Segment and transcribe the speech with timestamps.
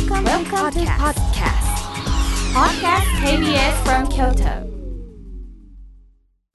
[0.00, 1.60] Welcome, Welcome to podcast.
[2.54, 3.04] Podcast.
[3.22, 4.66] KBS from Kyoto.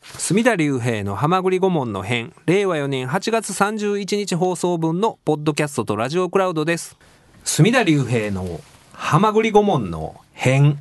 [0.01, 6.97] 隅田隆平の浜栗顧問の編令和4年8月31日放送分のポッドキャストとラジオクラウドです。
[7.43, 8.61] 隅田隆平の
[8.93, 10.79] 浜栗顧問の編。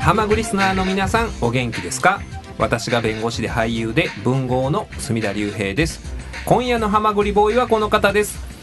[0.00, 2.20] 浜栗リスナーの皆さんお元気ですか？
[2.58, 6.00] 私が弁護士で俳優で文豪の隅田隆平です。
[6.46, 8.53] 今夜の浜栗ボーイはこの方です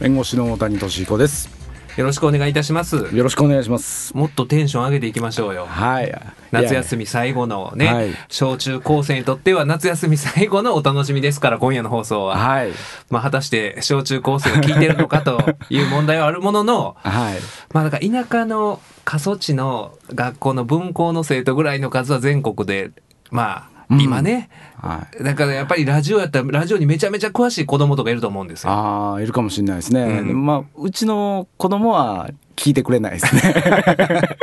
[0.00, 1.48] 弁護士の大谷俊彦です。
[1.96, 4.16] よろしくお願いいたしますよろしくお願いします。
[4.16, 6.14] もっとテンション上げていきましょうよはい。
[6.52, 7.00] 夏休み。
[7.00, 12.70] み最後のね、はい小中高生にとっては夏休み最後のお楽しみですから今夜の放送は、はい。
[13.10, 17.38] まあ果たして小中高生が聞いてるのかという問題はあるもののはい。
[17.74, 22.92] まあだから田舎の過疎地の学校の分校の生徒ぐらいの数は全国で
[23.32, 25.24] まあうん今ね、はい。
[25.24, 28.72] だからやっぱりラジオやったらラジオにめちゃめちゃ詳しい子供とかいると思うんですよ。
[28.72, 30.02] ああ、いるかもしれないですね。
[30.02, 33.54] うんまあ、うちの子供は聞いてくれないですね。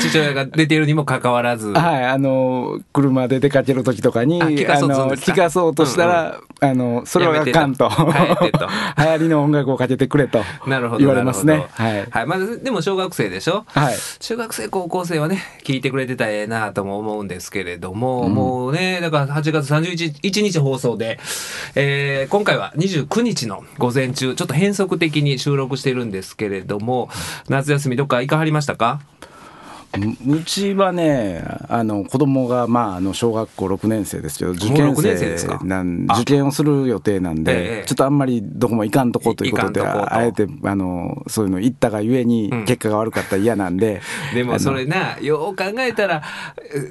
[0.00, 2.04] 父親が出ているにもかかわらず、はい。
[2.06, 7.90] あの、車で出かける時とかに、あ聞かそうとするんの聞かそうとしたら、あの、それはあかんと。
[7.90, 7.90] と
[8.98, 10.44] 流行りの音楽をかけてくれと。
[10.66, 12.06] なるほど言われますねはい。
[12.10, 13.64] はいまずでも小学生でしょ？
[13.66, 13.94] はい。
[14.20, 21.18] 中学生高校生はね聞いてくれてたらええなとも思うんですけれども、うんもうねだから8月31日放送で、
[21.74, 26.91] えー今回は29日の午前中ちょっと変則的に収録しているんですけれども
[27.48, 29.00] 夏休みどっか行かはりましたか？
[30.26, 35.10] ううちはね、あの子供がまああの小学校6年生ですけど、受験生
[36.14, 37.44] 受験をする予定なんええ
[37.80, 42.64] で、ちょっとあんまりどこも行かんとこということで、とあえてあのそういうの行ったがゆえにうん。
[42.64, 44.00] 結果が悪かったら嫌なんで、
[44.32, 46.22] であのもそれなよう考えたら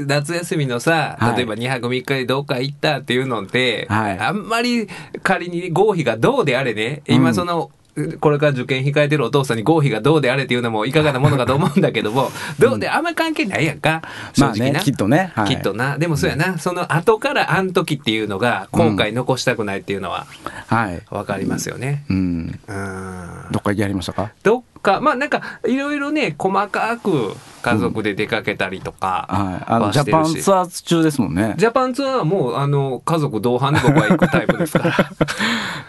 [0.05, 1.37] 夏休みのさはい。
[1.37, 4.19] 例えば2泊3日でどっか行ったっていうのって、はい。
[4.19, 4.87] あんまり
[5.23, 7.71] 仮に合否がどうであれね今その、
[8.19, 14.01] これから受験控えてるお父さんに合否がどうであれっていうのもいかがなものかと思うんだけども、 どうであんま関係ないやんか、
[14.33, 14.79] 正まあ直な。
[14.79, 15.97] ね、きっとね、はいきっとな。
[15.97, 16.57] でもそうやな。
[16.57, 20.25] その後からあん時っていうのが、後悔残したくないっていうのは
[20.67, 21.01] はい。
[21.09, 22.03] わかりますよね。
[22.09, 22.59] うん。
[22.67, 23.27] うん。
[23.51, 24.31] どっかやりましたか？
[24.43, 29.63] どっか、まあなんか、いろいろね、細かく家族で出かけたりとかはい。
[29.67, 30.25] あの、はジャパン。
[30.25, 31.53] ツアー中ですもんね。
[31.57, 34.95] ジャパンツアーはもう、あの、家族同伴で僕は行くタイプですから。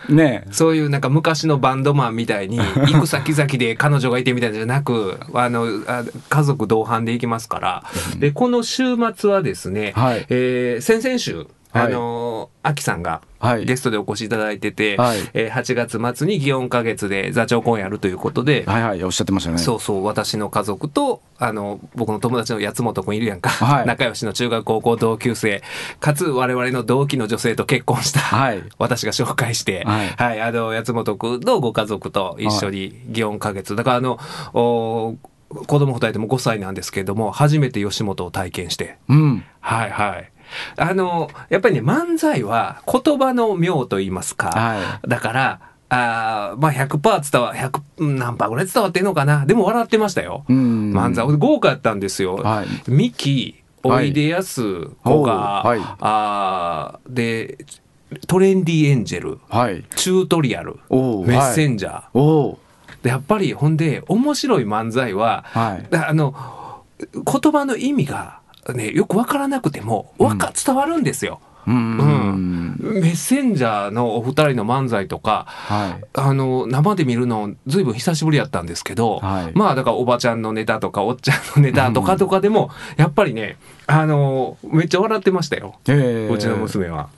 [0.14, 7.84] ねそういうなんか昔のバンドマンみたいに、行く先々で彼女がいてみたいなじゃなく、あの、あ家族同伴で行きますから。
[8.18, 11.92] で、この週末はですね、はいえー先々週、あはい。
[11.92, 13.64] のー、アキさんがはい。
[13.64, 15.18] ゲストでお越しいただいてて、はい。
[15.34, 19.58] えー8月末に祇園花月で座長公演やるということで、はいはい、おっしゃってましたね。
[19.58, 23.86] そうそう私の家族とあの僕の友達の八本君いるやんか、はい。
[23.86, 25.62] 仲良しの中学高校同級生
[26.00, 28.62] かつ我々の同期の女性と結婚した、はい。
[28.78, 30.40] 私が紹介して、はい。
[30.40, 33.74] あの八本君のご家族と一緒に祇園花月。
[33.76, 34.18] だからあの
[34.54, 35.16] お
[35.66, 38.98] 子供二人とも5歳なんですけれども初めて吉本を体験して。
[39.08, 39.44] うん。
[39.60, 40.32] はいはい。
[40.76, 44.48] あの、やっぱりね、漫才は言葉の妙と言いますか。
[44.50, 49.44] はだから、あーまあ100%伝わ、100、うん何パーぐらい伝わってんのかな。
[49.44, 50.44] でも笑ってましたよ。
[50.48, 51.24] うん漫才。
[51.36, 52.36] 豪華やったんですよ。
[52.36, 57.58] はいミキ、おいでやすこが、はいあーで、
[58.26, 59.84] トレンディエンジェル、はい。
[59.96, 62.02] チュートリアル、メッセンジャー。
[62.14, 62.58] おお
[63.02, 66.34] でやっぱりほんで面白い漫才は、はいだあの
[67.00, 68.38] 言葉の意味が、
[68.74, 71.40] ね、よく分からなくてもわか、伝わるんですよ。
[71.66, 72.76] ううんん。
[72.80, 76.04] メッセンジャーのお二人の漫才とかはい。
[76.14, 83.56] あの生で見るのずいぶん久しぶりやったんですけど、はいまあだからおばちゃんのネタとかおっちゃんのネタとかとかでも、やっぱりね
[83.86, 87.08] あのめっちゃ笑ってましたよ、ええうちの娘は。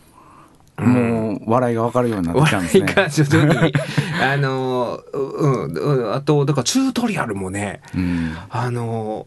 [0.76, 2.87] もう笑いが分かるようになってきたんですね。
[2.88, 3.72] 笑いが徐々に
[4.22, 8.37] あのうん、うん、あとだからチュートリアルもねうん。
[8.50, 9.26] あの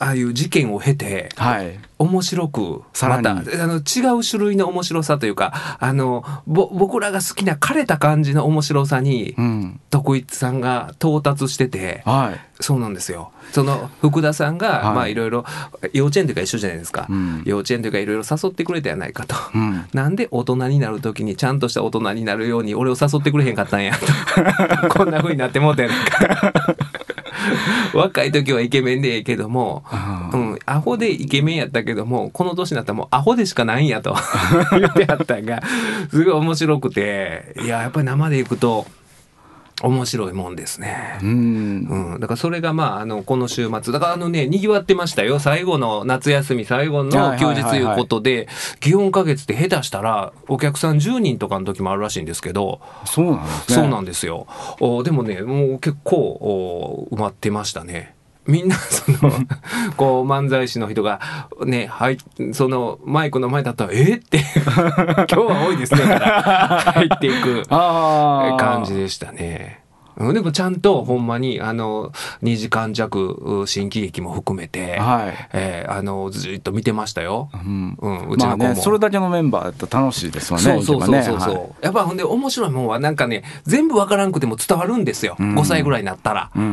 [0.00, 1.78] ああいう事件を経てはい。
[1.98, 9.80] 面白くさらにまたあの違う種類の面白さというかあのぼ僕らが好きな枯れた感じの面白さにうん。
[9.90, 12.40] 徳一さんが到達しててはい。
[12.60, 15.44] そうなんですよその福田さんが、はいまあいろいろ
[15.92, 19.34] 幼稚園というか一緒じゃないですか、うん幼稚園というかいろいろ誘ってくれたやないかと。
[19.54, 19.86] うん。
[19.92, 26.52] なんで大人になる時にちゃんとした大人になるように俺を誘ってくれへんかったんやと こんな風になってもうたやないか
[27.94, 29.84] 若い時はイケメンでええけども、
[30.32, 34.16] うん、アホでイケメンやったけどもこの年になったらもうアホでしかないんやと
[34.72, 35.62] 言ってあったんが
[36.10, 37.54] すごい面白くて。
[37.62, 38.86] いややっぱり生で行くと
[39.82, 41.18] 面白いもんですね。
[41.22, 41.28] うん。
[41.30, 43.92] うん、だからそれがまああのこの週末。
[43.92, 45.38] だからあのねにぎわってましたよ。
[45.38, 48.48] 最後の夏休み最後の休日いうことで
[48.80, 53.74] 祇園花月って下手したらお客さん10人とかの時もあるらしいんですけど、そうなんですね。
[53.76, 54.46] そうなんですよ。
[54.80, 58.17] おでもねもう結構お埋まってましたね
[58.48, 59.30] みんな その
[59.96, 61.20] こう漫才師の人が
[61.64, 62.18] ねはい
[62.52, 64.14] そのマイクの前だったら「え？
[64.16, 69.87] っ?」て「今日は多いですね」から入っていく感じでしたね。
[70.18, 70.34] うん。
[70.34, 72.12] でもちゃんとほんまにあの
[72.42, 75.48] 2時間弱う新喜劇も含めて、はい。
[75.52, 77.50] えーあのずっと見てましたよ。
[77.54, 77.96] うん。
[78.00, 78.74] うん、うちまあの子も。
[78.74, 81.70] ねそれだけのメンバーだったら楽しいですわねそうそうそうそうそう、はい。
[81.82, 85.58] やっぱほんで面白いもんはなんかね全部わからんくても伝わるんですよ、ん。
[85.58, 86.50] 5歳ぐらいになったら。
[86.54, 86.62] うん。
[86.62, 86.66] う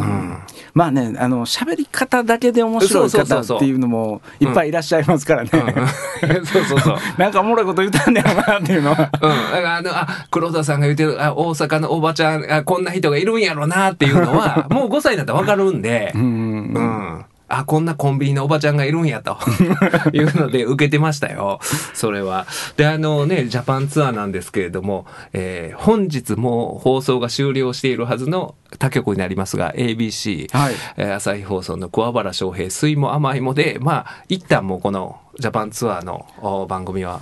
[0.00, 0.38] ん。
[0.74, 5.50] まあねあの喋り方だけで面白い方っていうのもいっぱいいらっしゃいますからね、
[6.44, 6.96] そうそうそう。
[7.18, 8.98] なんかおもろいこと言ったんだよなっていうのは。
[8.98, 17.24] うん、だからあのあ黒田さんが言ってるあ大阪のおばちゃんあこんな人がいるんやろなっていうのは もう5歳になったら分かるんで、うんうん。
[17.48, 19.36] あ、こんなコンビニのおばちゃんがいるんやと
[20.12, 21.60] いうので受けてましたよ。
[21.94, 22.44] それは。
[22.76, 37.20] で、あのね、ジャパンツアーなんですけれども、えー本日もう放送が終了しているはずの他局になりますが、ABC、はいえー朝日放送の桑原翔平、水も甘いもで、まあ、一旦もうこのジャパンツアーのお番組は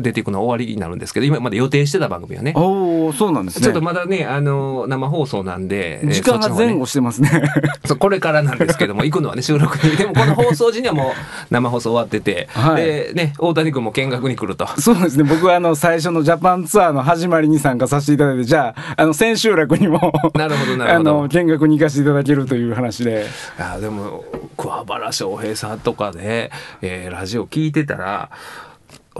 [0.00, 2.52] 出ていくの終わりになるんですけど、今まで予定してた番組はね。
[2.56, 3.64] おおそうなんですね。
[3.64, 7.30] ちょっとまだね、あの、生放送なんで、えー時間が前後してますね。
[7.84, 9.76] そうこれからなんですけども、 行くのはね、収録。
[9.86, 9.96] に。
[9.96, 11.12] でも、この放送時にはもう
[11.50, 12.84] 生放送終わってて、はい。
[12.84, 14.66] で、ね、大谷君も見学に来ると。
[14.80, 15.24] そうですね。
[15.24, 21.22] 僕はあの最初のジャパンツアーの始まりに参加させていただいてじゃああの千秋楽にもなるほどなるあほど。
[21.22, 23.26] の見学に行かせていただけるという話で。
[23.58, 24.24] あでも、
[24.56, 26.50] 桑原翔平さんとかで、
[26.80, 28.30] えーラジオ聞いてたら、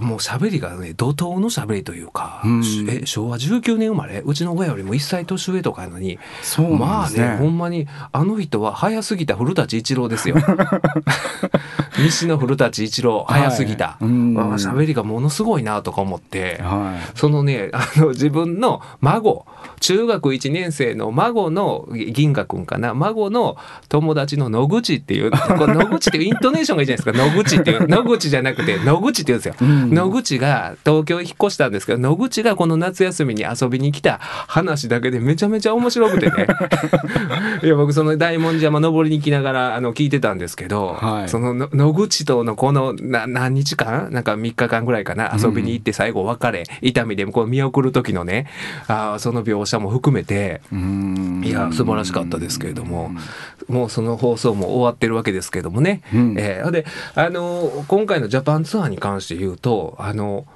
[0.00, 2.62] もう喋りがね、怒涛の喋りというか、うん。
[2.88, 4.22] え昭和19年生まれ？
[4.24, 10.36] うちの親よりも1歳年上とかやのに、そうなんまあねね、ほんまに、あの人は早すぎた古舘一郎ですよ。
[11.98, 13.86] 西の古舘一郎、早すぎた。
[13.86, 14.04] はい。
[14.04, 17.18] 喋りがものすごいなとか思って、はい。
[17.18, 19.46] そのね、 あの、自分の孫、
[19.80, 23.56] 中学1年生の孫の、銀河くんかな、孫の
[23.88, 29.54] 友達の野口っていう、これ野口っていうイントネーションがいいじゃないですか、野口っていう、野口じゃなくて、野口って言うんですよ。
[29.60, 36.46] うん野口が東京に引っ越したんですけど、野口がこの夏休みに遊びに来た話だけでめちゃめちゃ面白くてね。
[37.62, 41.28] いや、僕その大文字山登りに行きながら、あの、聞いてたんですけど、はい。
[41.28, 44.08] そのの野口とのこのな何日間？
[44.10, 45.34] なんか3日間ぐらいかな？
[45.36, 48.46] 遊びに行って最後別れ、痛みでこう見送る時のね
[48.86, 51.42] あーその描写も含めてうん。
[51.44, 53.10] いや素晴らしかったですけれども
[53.68, 56.34] もうその放送も終わってるわけですけれどもね、うん。
[56.38, 60.46] えーであの今回のジャパンツアーに関して言うとあの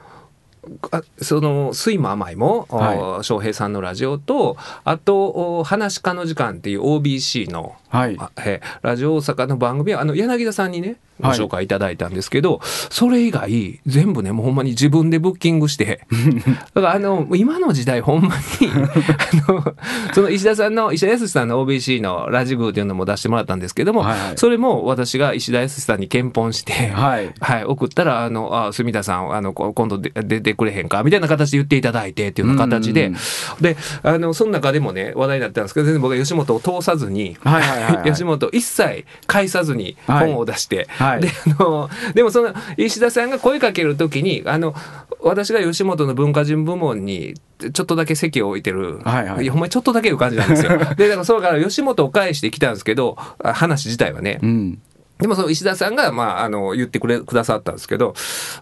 [1.20, 8.16] その「酸いも甘いも」はお翔平さんのラジオとあとお「話し家の時間」っていう OBC のはい。
[8.18, 11.38] あえーラジオ大阪の番組はあの柳田さんにねごはい。
[11.38, 16.06] 紹介いただいたんですけど、それ以外全部ねもうほんまに自分でブッキングして
[16.74, 18.68] だからあの今の時代ほんまに
[19.48, 19.74] あの
[20.12, 24.38] その石田さんの石田康さんの OBC のラジグーっていうのも出してもらったんですけども、はいはい。
[24.38, 27.32] それも私が石田康さんに検本して、はい。
[27.40, 33.06] はい、送ったら、あの、あ、住田さん、あの、こ今度で出てくれへんか、みたいな形で言っていただいてっていうような形で。
[33.06, 33.16] うん、
[33.60, 38.10] で、あの、その中でもね、話題になったんですけど、全然僕は吉本を通さずに、はいはいはいはい。
[38.12, 40.26] 吉本一切返さずにはい。
[40.26, 41.20] 本を出して、はい。
[41.20, 44.74] で、あの、でもその、石田さんが声かけるときに、あの、
[45.20, 47.34] 私が吉本の文化人部門に、
[47.72, 49.46] ちょっとだけ席を置いてる、はいはい。
[49.46, 50.78] やほんまにちょっとだけいう感じなんですよ。
[50.96, 54.78] で、だからそれから吉本を返してきたんですけど、あ話自体はね、うん
[55.18, 58.14] でもその石田さんが、まあ、あの、言ってくれ、くださったんですけど、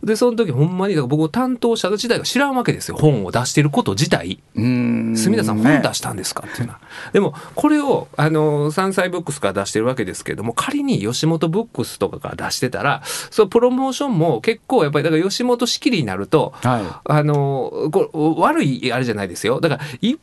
[0.02, 2.96] で、その時ほんまに、僕担当者自体が知らんわけですよ。
[2.96, 4.38] 本を出してること自体。
[4.54, 6.44] うん住田さんね本出したんですか？
[6.46, 6.80] っていうのは。
[7.12, 19.60] でも、これを、あの、山菜ブックスから出してるわけですけれども、仮に吉本ブックスとかから出してたら、そう、プロモーションも結構やっぱり、だから吉本仕切りになると、はあの、これ悪いあれじゃないですよ。
[19.60, 20.20] だから、いっぱ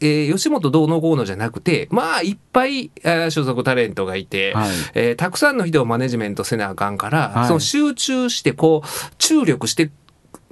[0.00, 4.70] えー吉本どうのこうのじゃなくて、まあ、いっぱい、えー所属タレントがいて、はい。
[4.94, 7.46] えーたくさんの人をマネジメントせなあかんから、はい。
[7.48, 8.88] その集中して、こう、
[9.18, 9.90] 注力して、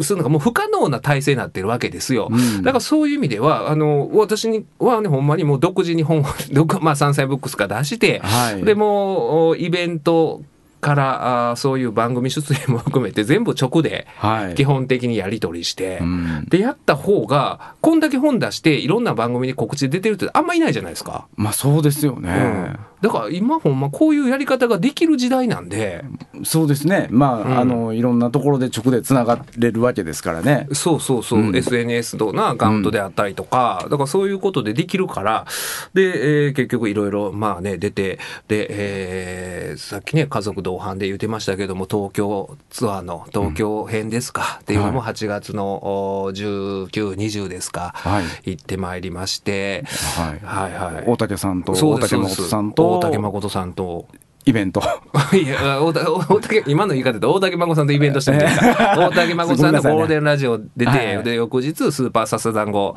[0.01, 2.29] するのがもう不可能な体制になってるわけですよ。
[2.31, 2.63] うん。
[2.63, 6.25] だからそういう意味では、あの、私にはね、ほんまにもう独自に本
[6.81, 8.65] まあ、山菜ブックスから出して、はい。
[8.65, 10.43] でもう、イベント
[10.83, 14.55] から、あーそういう番組出演も含めて全部直で、はい。
[14.55, 16.45] 基本的にやり取りして、うん。
[16.49, 21.29] で、やった方が、こんだけ本出して、いろんな番組に告知出てるってあんまいないじゃないですか。
[21.37, 26.05] まあそうですよね、うんだから今ほんまこういうやり方ができる時代なんで、
[26.45, 27.09] そうですね。
[27.11, 27.59] まあ、うん。
[27.59, 30.69] あのいろんなところで直でつながれるわけですからね。
[30.73, 31.57] そうそうそう、うん。
[31.57, 35.47] SNS のなアカウントであったりとか、だからそういうことでできるから、
[35.95, 48.51] で、えー結局いろいろまあね、出て、で、えーさっきね、家族同伴で言ってましたけども、東京ツアーの東京編ですか、っていうのもは8月のお19、20ですか、はい。
[48.53, 49.85] 行ってまいりまして、
[50.17, 50.41] はい。
[50.45, 51.05] はいはい。
[51.07, 54.07] 大竹さんと大竹誠さんと大竹誠さんと、
[54.45, 54.83] イベント。
[55.33, 58.47] いや、大竹、今の言い方で大竹孫さんとイベントしてみて
[58.99, 62.97] 大竹孫さんのゴールデンラジオ出て、で、翌日、スーパーサスダンゴ、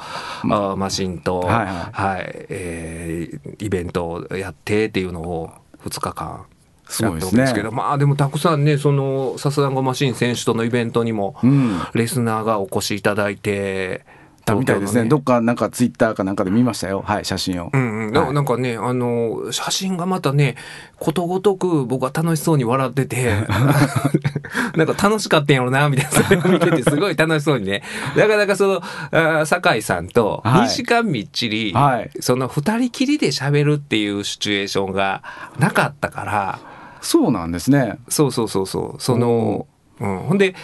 [0.49, 2.45] あマシンと、はいはい。
[2.49, 5.51] えーイベントをやってっていうのを
[5.85, 6.45] 2日間。
[6.87, 11.79] すごいですけですけどまあでもたくさんねそのサスダンゴマシン選手とのイベントにもうん。
[11.93, 14.05] レスナーがお越しいただいて、
[14.53, 15.03] みたいですね。
[15.03, 17.03] 東京のどっかなんかツイッターかなんかで見ましたよ。
[17.05, 18.33] はい写真を、うんうん、なはい。
[18.33, 20.55] なんかね、あの、写真がまたね、
[20.99, 23.33] ことごとく僕は楽しそうに笑ってて、
[24.75, 27.81] なんか楽しかったんやろな、みたいな、それを見ててすごい楽しそうにね。
[28.15, 30.67] なかなかその、あ酒井さんとはい。
[30.67, 32.11] 2時間みっちり、はい。
[32.19, 35.23] その二人きりで喋るっていうシチュエーションが
[35.57, 36.59] なかったから、
[37.01, 37.97] そうなんですね。
[38.09, 39.67] そうそうそうそう、その、
[39.99, 40.55] うん、ほんで、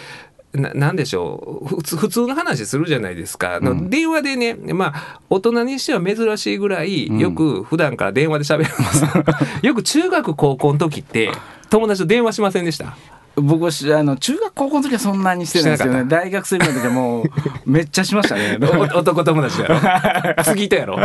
[0.54, 1.76] ななんでしょう？
[1.76, 3.88] 普通普通の話するじゃないですか、うん。
[3.90, 7.18] 電話でねまあ大人にしては珍しいぐらいうん。
[7.18, 9.24] よく普段から電話で喋るんですよ、
[9.70, 11.30] よく中学高校の時って
[11.70, 12.96] 友達と電話しませんでした？
[13.34, 17.26] 僕はしあの中学高校の時はそんなにしてないですけどしてなね大学生の時はもう
[17.64, 18.58] めっちゃしましたね。
[18.60, 19.68] お男友達だ
[20.36, 20.98] ろ 次とやろ。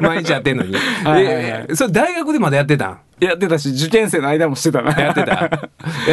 [0.00, 1.66] 毎日やってんのに、はいはいはい。
[1.66, 2.98] でそれ大学でまだやってたん？
[3.20, 5.32] やってたし受験生の間もしてたなやってた。
[5.32, 5.50] いや、だ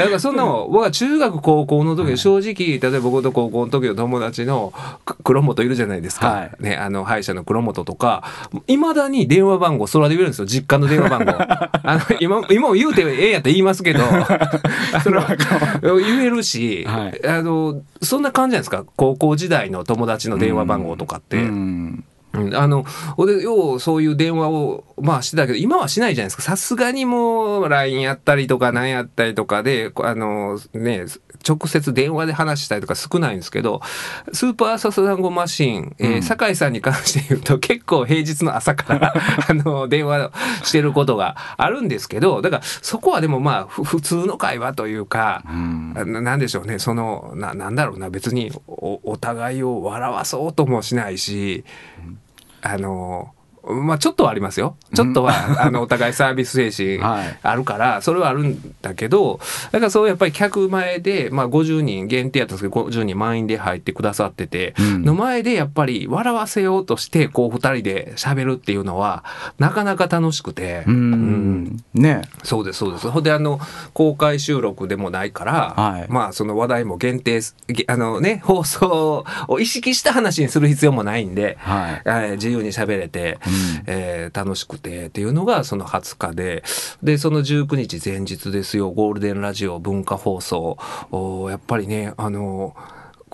[0.05, 4.73] からそんなもん、 僕は中学高校の時、正直、例えば僕と高校の時の友達の
[5.05, 6.29] く黒本いるじゃないですか。
[6.29, 8.23] はいね、あの、歯医者の黒本とか、
[8.67, 10.45] いまだに電話番号、空で言えるんですよ。
[10.45, 11.31] 実家の電話番号。
[11.37, 13.99] あの、今、今も言うてええやったら言いますけど、
[15.99, 18.83] 言えるし、はいあの、そんな感じじゃないですか？
[18.95, 21.37] 高校時代の友達の電話番号とかって。
[21.37, 22.03] うん
[22.35, 22.55] うん。
[22.55, 22.85] あの、
[23.17, 26.43] 俺、よう、そういう電話を、まあしてたけど、今はしないじゃないですか。
[26.43, 31.05] さすがにもう、LINE やったりとか、何やったりとかで、こあの、ね、
[31.47, 33.81] 直接電話で話したりとか少ないんですけど、
[34.33, 36.23] スーパーサスダンゴマシン、えーうん。
[36.23, 39.13] 酒井さんに関して言うと、結構平日の朝から、
[39.47, 40.31] あの、電話
[40.63, 45.93] してることがあるんですけど、だから、そこはでもまあ、ふ普通の会話というか、うん。
[45.93, 46.79] ななんでしょうね。
[46.79, 48.09] そのななんだろうな。
[48.09, 51.63] 別におお互いを笑わそうともしないし、
[52.67, 53.34] あの
[53.67, 54.77] まあちょっとはありますよ。
[54.93, 57.39] ちょっとは、あのお互いサービス精神 はい。
[57.41, 59.39] あるからそれはあるんだけど
[59.71, 65.03] だからそうやっぱり客前で、まあ、50人限定やったんですけど50人満員で入ってくださってて、うん。
[65.03, 69.23] の前でやっぱり笑わせようとしてこう2人で喋るっていうのは
[69.59, 70.83] なかなか楽しくて。
[70.87, 71.63] ううん。
[71.65, 72.21] んね。
[72.43, 73.09] そうですそうです。
[73.09, 73.59] ほんであの
[73.93, 76.05] 公開収録でもないから、はい。
[76.09, 77.41] まあその話題も限定
[77.87, 82.01] あのね放送を意識した話にする必要もないんで、はい。
[82.05, 83.54] えー自由に喋れて、うん
[83.87, 86.63] えー楽しくてっていうのがその20日で。
[87.03, 88.91] でその19日前日ですよ。
[88.91, 90.77] ゴールデンラジオ文化放送。
[91.11, 92.75] おやっぱりねあの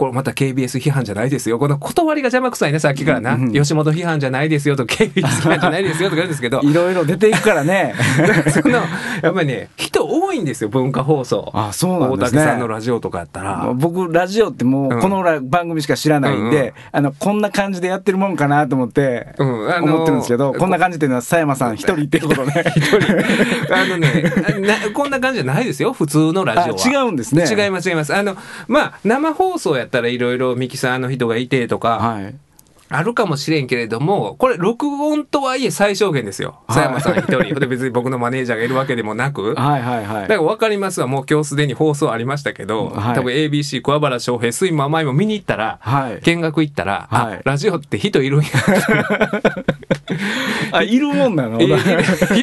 [0.02, 1.60] これまた KBS 批判じゃないですよ。
[1.60, 3.36] この断りが邪魔くさいね、さっきからな。
[3.36, 7.94] うん吉本批判じゃないですよと、KBS 批判じゃないですよとか言うんですけど、 いろいろ出ていくからね。
[8.50, 8.80] その
[9.22, 11.52] やっぱりね人多いんですよ文化放送。
[11.54, 12.42] あそうなんですね。
[12.42, 13.72] 大竹さんのラジオとかやったら。
[13.76, 14.98] 僕ラジオってもうん。
[14.98, 16.74] うこのラ番組しか知らないんで、うんうん。
[16.94, 19.72] あのこんな感じでやってるもんかなと思ってうん。
[19.72, 22.54] あの思ってるんですけど、こんな感じっていうのは佐山さん一人っていうことね
[23.70, 24.24] あのね
[24.62, 26.80] なこんな感じじゃないですよ普通のラジオは。
[26.84, 27.46] あ違うんですね。
[27.48, 28.16] 違います違います。
[28.16, 28.36] あの
[28.68, 32.36] まあ生放送やったらいろいろミキサーの人がいてとか、はい
[32.94, 36.60] あるかもしれんけれども、これ録音とはいえ最小限ですよ。
[36.68, 37.58] はい佐山さん一人。
[37.58, 39.56] で別に僕のマネージャーがいるわけでもなく。
[39.56, 41.08] はいはいはいだから分かりますわ。
[41.08, 48.50] もう今日すでに放送ありましたけど、はい多分 ABC 桑原翔平、水も甘いも見に行ったら、はい見学行ったら、はいあ、ラジオって人いるんや。
[50.74, 51.62] あいるもんなの？
[51.62, 51.68] い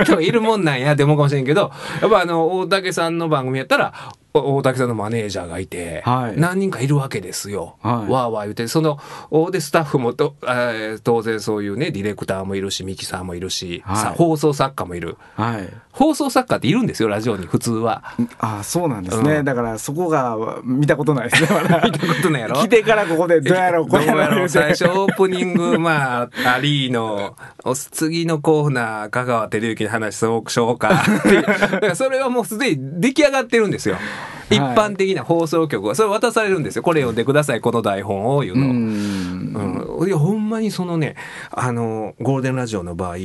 [0.03, 3.93] 人いるもんなんやって思うかもしれんけど、やっぱあの、大竹さんの番組やったら、
[4.28, 6.41] お大竹さんのマネージャーがいて、はい。
[6.41, 7.77] 何人かいるわけですよ。
[7.83, 8.11] はい。
[8.11, 8.99] わーわー言うて、その、
[9.31, 13.97] おで、スタッフもと、えー当然そういうね、ディレクターもいるし、ミキサーもいるし、はい。
[13.97, 15.17] さ放送作家もいる。
[15.35, 15.69] はい
[15.99, 18.05] 放送作家っているんですよ、ラジオに、普通は。
[18.39, 19.45] あそうなんですね、うん。
[19.45, 21.81] だからそこが見たことないですねまだ。
[21.85, 22.55] 見たことないやろ？
[22.55, 30.79] 来てからここでどうやろうこどうやろう最初オープニング、まあ、アリーの、お次のコーナー、香川照之の話そうしよう。
[30.79, 33.97] かってそれはもうすでに出来上がってるんですよ。
[34.51, 36.83] 一般的な放送局は、それ渡されるんですよ。
[36.83, 38.67] これ読んでください、この台本を、いううの。
[38.67, 41.17] うん、いやほんまにそのね
[41.51, 43.17] あのゴールデンラジオの場合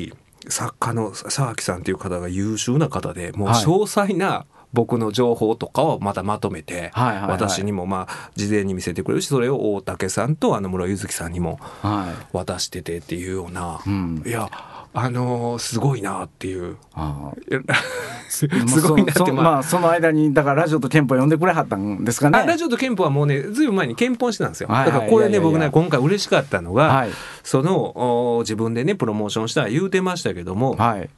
[0.50, 3.64] 作家の沢木さんっていう方が優秀な方でもうはい。
[3.64, 12.26] 詳細な僕の情報とかをまたまとめて、私にもまあ事前に見せてくれるしそれを大竹さんとあの室井ゆずきさんにもはい。
[12.36, 14.24] 渡しててっていうような、うん。
[14.26, 14.50] いや
[14.96, 16.78] あのーすごいなっていう。
[18.30, 18.48] す
[18.82, 22.40] ごいなってまあまあその間にだからラジオと憲法読んでくれはったんですかね。
[22.40, 27.10] あラジオと憲法はもうねずいぶん前に憲法してたんですよ、だからこれね僕ね今回嬉しかったのが、はい。
[27.44, 31.10] そのお自分でねプロモーションしたら言うてましたけども、はい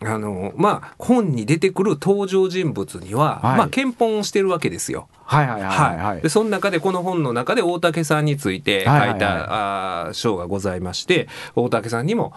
[0.00, 3.58] あのまあ本に出てくる登場人物には、はい。
[3.58, 5.08] まあ憲法をしてるわけですよ。
[5.24, 12.34] はいはいはいはいでその中でこの本の中で大竹さんについて書いた、はいはいがございまして大竹さんにも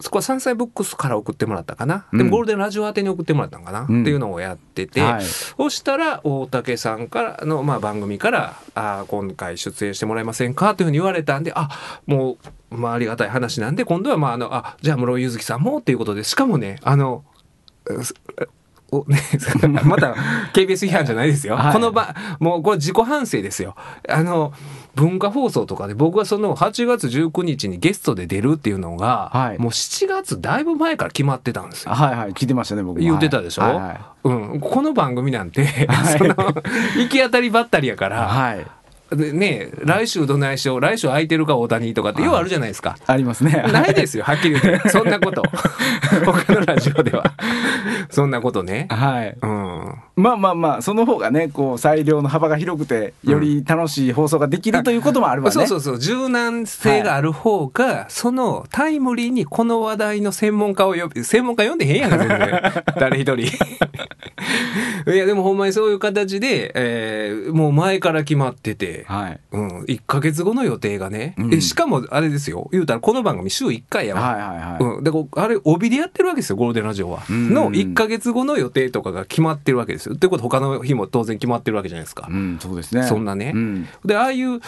[0.00, 2.26] そこは山菜ブックスから送ってもらったかな、でうん。
[2.26, 4.02] もゴールデンラジオ宛てに送ってもらったのかな、うん。
[4.02, 5.24] っていうのをやってて、はい。
[5.24, 11.68] そしたら大竹さんからの、まあ、番組からあー今回出演してもらえませんかというふうに言われたんであ
[12.06, 12.36] も
[12.70, 16.24] う、まあ、ありがたい話なんで今度は、まあ、あのあじゃあ室井ゆずきさんもっていうことで。
[16.24, 17.24] しかもねあの
[18.02, 18.14] す
[18.92, 19.20] おね、
[19.84, 20.14] また
[20.54, 21.72] KBS 批判じゃないですよ、はい。
[21.72, 23.74] この場もうこれ自己反省ですよ。
[24.08, 24.52] あの
[24.96, 29.58] 文化放送とかで僕はその8月19日にゲストで出るっていうのが、はい。
[29.58, 31.92] もう7月だいぶ前から決まってたんですよ。
[31.92, 32.32] はいはい。
[32.32, 33.02] 聞いてましたね僕も。
[33.02, 34.00] 言ってたでしょ、はいはい。
[34.24, 36.16] うん、この番組なんて、はい。
[36.18, 38.66] その行き当たりばったりやから、はい
[39.10, 42.96] でね来週どないしよう来週空いてるか大谷とかってようあるじゃないですか。
[43.06, 43.64] ありますね。
[43.72, 44.88] ないですよはっきり言って。
[44.90, 45.42] そんなこと。
[46.24, 47.24] 他のラジオでは。
[48.10, 48.88] そんなことね。
[48.90, 49.36] はい。
[49.40, 49.94] うん。
[50.16, 55.98] まあまあまあその方がねこう裁量の幅が広くてより楽しい放送ができるということもあるわね、そうそうそう。
[55.98, 62.72] 柔軟性がある方が、そのタイムリーにこの話題の専門家を呼び専門家読んでへんやんか全然。
[62.98, 63.40] 誰一人。
[65.12, 69.40] いやでもほんまにそういう形で、えーもう前から決まってて、はい。
[69.52, 71.54] うん、1か月後の予定がね、うん。
[71.54, 72.68] えしかもあれですよ。
[72.72, 77.22] 言うたらこの番組週1回やわ、はいはいはい、うん、だからあれ帯でやってるわけですよゴールデンラジオは。
[77.28, 77.52] うん。
[77.52, 80.14] の1か月後の予定とかが決まってるわけですよ。
[80.14, 82.28] ってことは他の日も当然決まってるわけじゃないですか。
[82.30, 83.02] うんそうですね。
[83.04, 83.52] そんなね。
[83.54, 83.88] うん。
[84.04, 84.60] でああいうお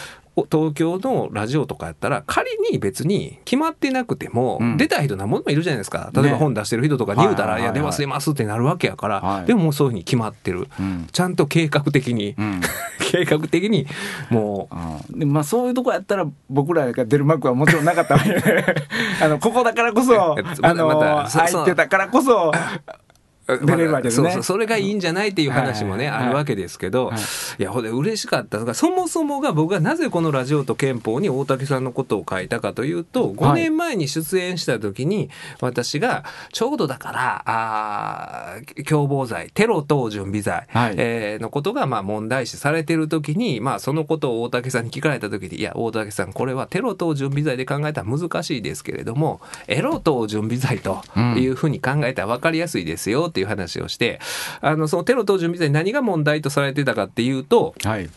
[0.51, 4.77] 東京のラジオとかやったら仮に別に決まってなくても、うん。
[4.77, 6.11] 出た人なものもいるじゃないですか。
[6.15, 6.35] 例えばね。
[6.39, 9.47] 本出してる人とかに言うたら「はいや出ます出ます」ってなるわけやから、はい。
[9.47, 11.09] でももうそういうふうに決まってる、うん。
[11.11, 12.61] ちゃんと計画的に、うん。
[13.11, 13.87] 計画的に
[14.31, 14.69] も
[15.15, 15.19] う。
[15.19, 18.65] でまあそういうとこやったら僕らが出る幕はもちろんなかったわけで。
[19.23, 22.53] あのここだからこそ あの、またそ空いてたからこそ
[23.49, 24.29] 出れるわけですね。
[24.29, 27.19] そうそうそれがいいんじゃないっていう話もね、あるわけですけど、はい。
[27.59, 35.31] い、やほんで嬉しかったのがそもそもが僕がなぜこのラジオと憲法に大竹さんのことを書いたかというと5年前に出演した時に
[35.61, 40.95] 私がちょうどだからあー共謀罪テロ等準備罪、はい。
[40.97, 51.03] えーのことがまあ問題視されてる時に、まあ、そのことを大竹さんに聞かれた時にいや大竹さんこれはテロ等準備罪で考えたら難しいですけれどもエロ等準備罪と
[51.37, 54.21] いうふうに考えたら分かりやすいですよっていう話をして
[54.61, 58.11] あのそのテロ等準備罪何が問題とされてたかっていうとはい。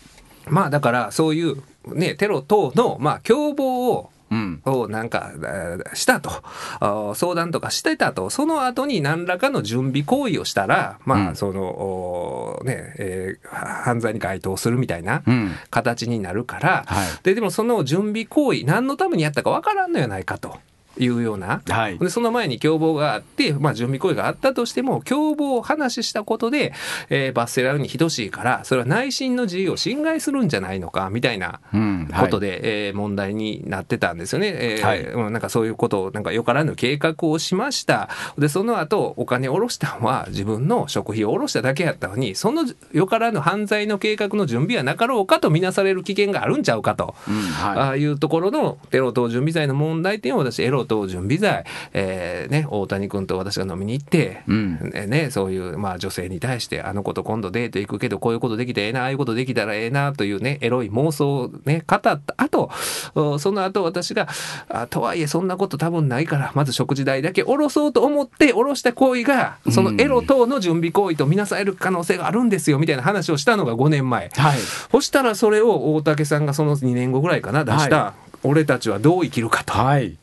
[0.47, 4.61] まあだからそういう、ね、テロ等のまあ共謀をうん。
[4.63, 6.31] をなんかえーしたと。
[6.79, 8.29] あ相談とかしてたと。
[8.29, 11.27] その後に何らかの準備行為をしたらまうん。
[11.31, 15.51] あその、おねえー犯罪に該当するみたいなうん。
[15.69, 17.07] 形になるから、はい。
[17.23, 20.57] ででもその準備行為何のためにやったかわからんのやないかと。
[20.97, 26.73] いうような、はいでその前に共謀があって、まあ、準備行為があったとしても共謀を話したことで、
[27.09, 34.53] えー罰せられるに等しいからそれは内心の自由を侵害するんじゃないのかみたいなうんことで、えー問題になってたんですよね。
[34.53, 38.09] えーはいうんなんかそういうことをなんかよからぬ計画をしました。
[38.37, 47.15] でその後お金を下ろしたのは自分の食費を下ろしただけやったのにそのよからぬ犯罪の計画の準備はなかろうかとみなされる危険があるんちゃうかと。
[47.27, 51.63] うんはいああいうところのテロ等準備罪の問題点を私エロ等準備罪、
[51.93, 54.91] えーね、大谷君と私が飲みに行って、うん。
[54.91, 62.69] ねね、そういう、まあ、女性に対してあの子と今度デート行くけどこういうことできてええなああいうことできたらええなというねエロい妄想をね語った後
[63.15, 64.27] おその後私が
[64.69, 74.29] あとはいえそんなこと多分ないからまず食事代だけ下ろそうと思って下ろした行為がそのエロ等の準備行為とみなされる可能性があるんですよみたいな話をしたのが5年前。
[74.29, 74.59] はい。
[74.59, 78.13] そしたらそれを大竹さんがその2年後ぐらいかな出した、は
[78.43, 79.73] 俺たちはどう生きるかと。
[79.73, 80.17] はい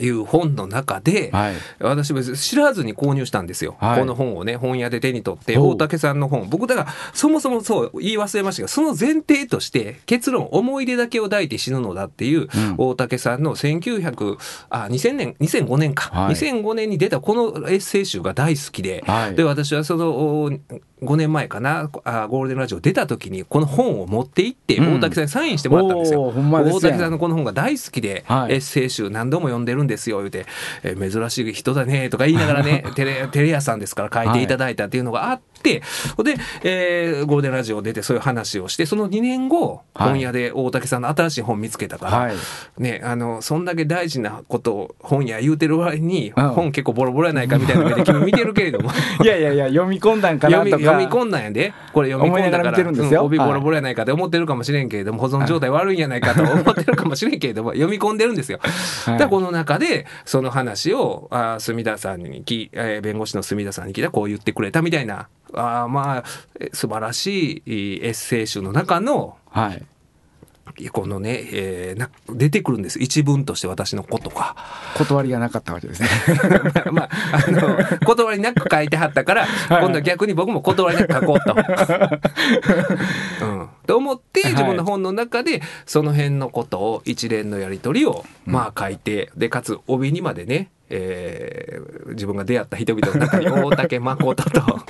[0.00, 1.54] いう本の中で、はい。
[1.80, 4.00] 私別に知らずに購入したんですよ、はい。
[4.00, 6.48] この本をね本屋で手に取って大竹さんの本。
[6.48, 12.48] 僕だからそもそもそう言い忘れましたがその前提として結論思い出だけを抱いて死ぬのだっていう、ん。
[12.78, 14.38] 大竹さんの1900
[14.70, 16.34] あ2000年2005年か、はい。
[16.34, 19.34] 2005年に出たこのエッセイ集が大好きで、はい。
[19.34, 20.10] で私はその
[20.42, 20.50] お
[21.02, 25.00] 5年前かなあゴールデンラジオ出た時にこの本を持って行ってうん。
[25.00, 26.22] 大竹さんにサインしてもらったんですよ。
[26.22, 28.54] おーほん大竹さんのこの本が大好きで、はい。
[28.54, 30.46] エッセイ集何度も読んでるんですよ言うて、
[30.82, 35.82] えー珍しい人だねとか言いながらね テレテレ屋さんですから書いていただいたっていうのがあっで、
[36.62, 40.08] えーゴールデンラジオ出てそういう話をしてその2年後はい。
[40.10, 42.34] 本屋で大竹さんの新しい本見つけたから、はい。
[42.78, 46.48] ね、あのそんだけ大事なことを本屋言うてる割に、うん。
[46.50, 48.90] 本結構ボロボロやないかみたいな目で君見てるけれども。
[49.22, 50.84] いやいやいや読み込んだんかな読みとか。
[50.84, 51.72] 読み込んだんやで。
[51.92, 58.58] これ読み込んだからうん帯ボロボロやないかって思ってるかもしれんけれども保存状態悪いんやないかと 思ってるかもしれんけれども読み込んでるんですよ。
[59.04, 59.18] はい。
[59.18, 62.42] だこの中でその話をあー墨田さんに
[62.72, 66.24] えー弁護士の墨田さんに聞いたらこう言ってくれたみたいなあーまあ
[66.58, 69.84] え素晴らしいエッセイ集の中のはい
[70.92, 74.56] このね、えーな出てくるんです一文として私のことが。
[74.96, 76.08] 断りがなかったわけですね
[76.92, 77.10] まあ、
[77.48, 81.54] あの、断りなく書いてはったから、今度は逆に僕も断りなく書こうと。
[83.44, 83.68] うん。
[83.86, 94.60] と思って、はい自分の本の中で、その辺のことを、一連のやりとりを、まあ書いて、で、かつ、帯にまでね、えー自分が出会った人々の中に大竹誠と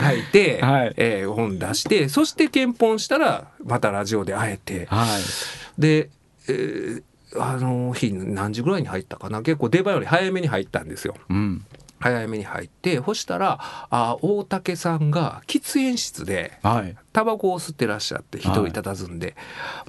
[0.00, 0.94] 書いて、はい。
[0.96, 5.80] えー本出して、そして検本したら、またラジオで会えて、はい。
[5.80, 6.10] で、
[6.48, 7.02] えー
[7.36, 9.42] あの日何時ぐらいに入ったかな？
[9.42, 11.14] 結構出番より早めに入ったんですよ。
[11.28, 11.62] うん。
[12.00, 13.58] 早めに入ってそしたら
[13.90, 19.34] あ大竹さんが喫煙室ではいタバコを吸ってらっしゃって一人佇んで、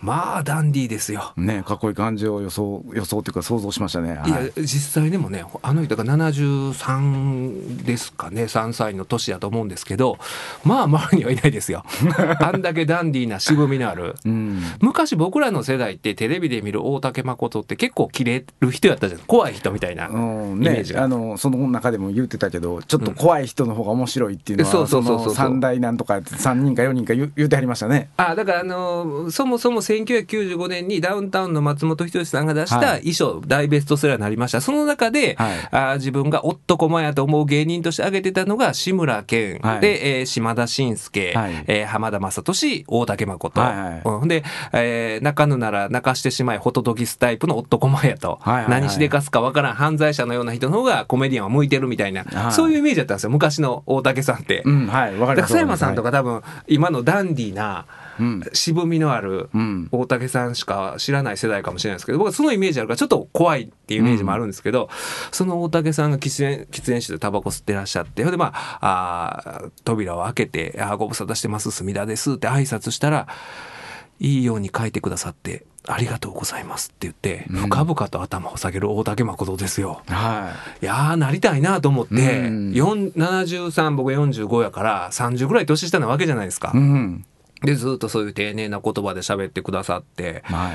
[0.02, 1.34] まあダンディーですよ。
[1.38, 4.10] ねかっこいい感じを予想予想っていうか想像しましたね。
[4.26, 4.30] い。
[4.30, 8.44] やはい実際でもねあの人が73ですかね。
[8.44, 10.18] 3歳の年だと思うんですけど
[10.64, 11.84] まあ周りにはいないですよ。
[12.42, 14.16] あんだけダンディーな渋みのある。
[14.26, 14.62] うん。
[14.80, 19.22] 昔僕らの世代ってテレビで見る大竹誠って結構キレる人やったじゃん。
[19.22, 20.18] 怖い人みたいなイう
[20.56, 20.60] ん。
[20.60, 28.10] ねメージ、が、あのその中でも言ってたけどちょっと怖い人の方が面白いっていうのは、そうそうそうそうの三大なんとか3人か4人か言う言うてはりましたね。
[28.18, 33.00] あだからあのーそもそも1995年にダウンタウンの松本人志さんが出したはい。
[33.02, 34.62] 衣装、大ベストセラーになりました。
[34.62, 35.68] その中で、はい。
[35.72, 39.80] あ自分が男前やと思う芸人として挙げてたのが志村けん、はい。
[39.82, 41.64] で、えー島田紳介、はい。
[41.68, 44.02] えー浜田雅俊大竹誠、はいはい。
[44.06, 44.28] うん。
[44.28, 44.44] で、
[44.74, 48.82] えー泣かぬなら泣かしてしまいホトトギスタイプの男前やと、はいはいはい。
[48.82, 52.52] 何しでかすかわからん犯罪者のような人の方がコメディアンは向いてるみたいな、はい。
[52.52, 53.30] そういうイメージだったんですよ。
[53.30, 54.64] 昔の大竹さんって。
[54.66, 55.18] うんはい。
[55.18, 55.54] わかります。
[55.54, 57.86] だから佐山さんとか多分今のダンディーな
[58.20, 58.44] うん。
[58.54, 59.88] 渋みのあるうん。
[59.92, 64.90] 大竹さんしか知らない世代かもしれないですけど僕はそのイメージあるからちょっと怖いっていうイメージもあるんですけど、
[65.32, 73.28] その大竹さんが喫煙喫煙室でタバコ吸ってらっしゃってほんでまああー扉を開けて「あーご無沙汰してます墨田です」って挨拶したら
[74.20, 80.02] 「いいように書いてくださってありがとうございます」って言って、うん深々と頭を下げる大竹誠ですよ。
[80.08, 82.18] はいやーなりたいなと思って、う
[82.52, 86.72] ん4 73僕45やから30ぐらい年下なわけじゃないですか。
[86.74, 86.78] い。
[86.78, 87.26] うん
[87.62, 90.72] でずっとそういう丁寧な言葉で喋ってくださっては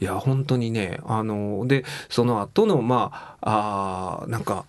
[0.00, 0.04] い。
[0.04, 4.64] いや本当にねあのでその後のまああーなんか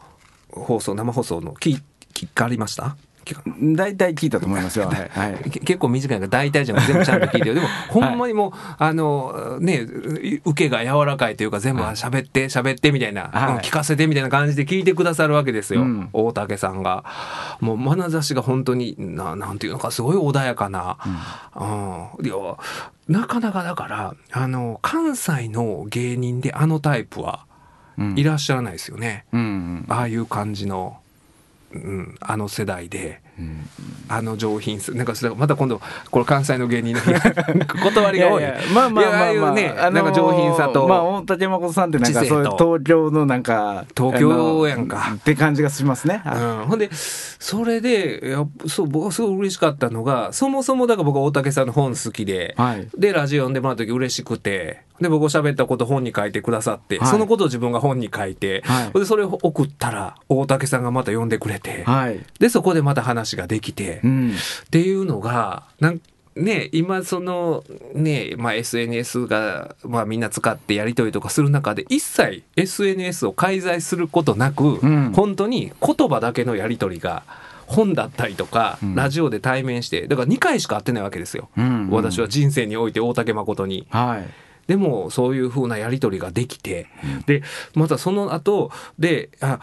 [0.52, 1.80] 放送生放送の聞
[2.16, 2.98] 聞かりました？
[3.76, 4.88] 大体聞いたと思いますよ。
[4.89, 5.10] はい。
[5.10, 5.50] はい。
[5.50, 7.56] け結構短いから大体じゃなくて全部ちゃんと聞いてる。
[7.56, 9.86] でもほんまにもう、あのね
[10.46, 11.96] 受けが柔らかいというか全部はい。
[11.96, 13.30] 喋って喋ってみたいな、
[13.62, 16.10] 聞かせてみたいな感じで聞いてくださるわけですよ、うん。
[16.13, 17.04] 大竹さんが。
[17.60, 20.98] もう眼差しが本当にななんていうのかすごい穏やかな、
[21.56, 22.36] うん、いや
[23.08, 27.46] なかなかだからあの関西の芸人であのタイプは
[27.98, 28.18] うん。
[28.18, 29.86] いらっしゃらないですよね、うんうん。
[29.89, 31.00] ああいう感じの、
[31.74, 33.22] うん、あの世代で。
[33.38, 33.70] うん
[34.10, 35.80] あの上品さなんかまた今度
[36.10, 37.14] これ関西の芸人の日
[37.84, 46.24] 断りが多いまあまあまあまあいやああいうねなんか上品さとまあ大竹誠さんってなんかそういう東京のなんか東京やんかって感じがしますね。
[46.26, 52.88] うん、ほんでそれでやそう僕はすごい嬉しかったのがそもそもだから僕は大竹さんの本好きで、はい。
[52.98, 62.20] でラジオ読んでもらった時嬉しくてで僕が喋ったこと本に書いてくださって、はいそのことを自分が本に書いて、はいでそれを送ったら大竹さんがまた読んでくれて、はい。
[62.40, 64.32] でそこでまた話ができて、うん。
[64.32, 66.02] っていうのがなん
[66.36, 77.24] ね今そのねまあ SNS がまあみんな使ってやり取りとかする中で一切 SNS を介在することなく、ん本当に言葉だけのやり取りが
[77.68, 83.88] 本だったりとか、うんラジオで対面してだから2回しか会ってないわけですよ、うんうん私は人生において大竹誠に。
[83.90, 84.49] はい。
[84.70, 86.86] でもそういう風なやり取りができて、
[87.26, 87.42] で
[87.74, 89.60] またその後であ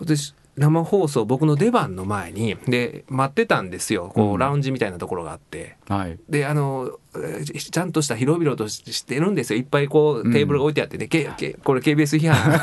[0.00, 4.10] 私生放送僕の出番の前にで待ってたんですよ。
[4.14, 4.32] こうん。
[4.32, 5.76] うラウンジみたいなところがあって。
[5.90, 6.18] はい。
[6.30, 9.58] であのえーちゃんとした広々とししてるんですよ。
[9.58, 12.54] いっぱいこうテーブルが置いてあってね、けけこれ KBS 批判。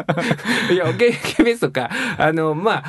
[0.72, 2.84] いや、KBS とかあのまあ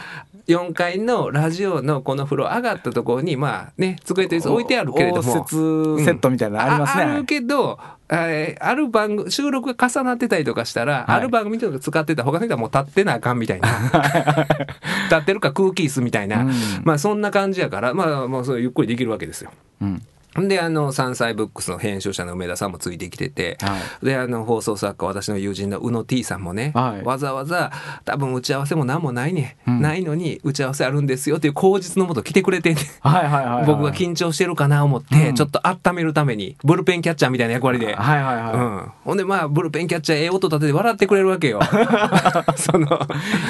[0.47, 5.41] 4階のラジオのこの風呂上がったところにまあね机と椅子置いてあるけれども。
[5.41, 7.79] 応接セットみたいなのありますね、ああるけど
[8.09, 11.03] えーある番組収録が重なってたりとかしたら、はい。
[11.07, 13.69] ある番組とか使ってたら他の人はもう立ってなあかんみたいな。
[15.09, 16.53] 立ってるか空気椅子みたいな、うん。
[16.83, 19.51] まあそんな感じやからまあもうそれゆっくりできるわけですよ。
[19.81, 20.01] うん
[20.35, 27.03] であの山菜ブックスの編集者の梅田さんもついてきてて、はであの放送作家私の友人の宇野 T さんもね、はい。
[27.03, 27.71] わざわざ
[28.03, 29.81] 多分打ち合わせも何もないね、うん。
[29.81, 35.35] ないのに打ち合わせあるんですよっていう口実のもと来てくれてはいはいはいはい僕が緊張してるかな思って、うん。
[35.35, 37.95] ちょっと温めるためにブルペンキャッチャーみたいな役割で。
[37.95, 41.61] はいはいはい、うん、ほんでまあブルペンキャッチャーええ音立てて笑ってくれるわけよ。
[42.57, 42.99] その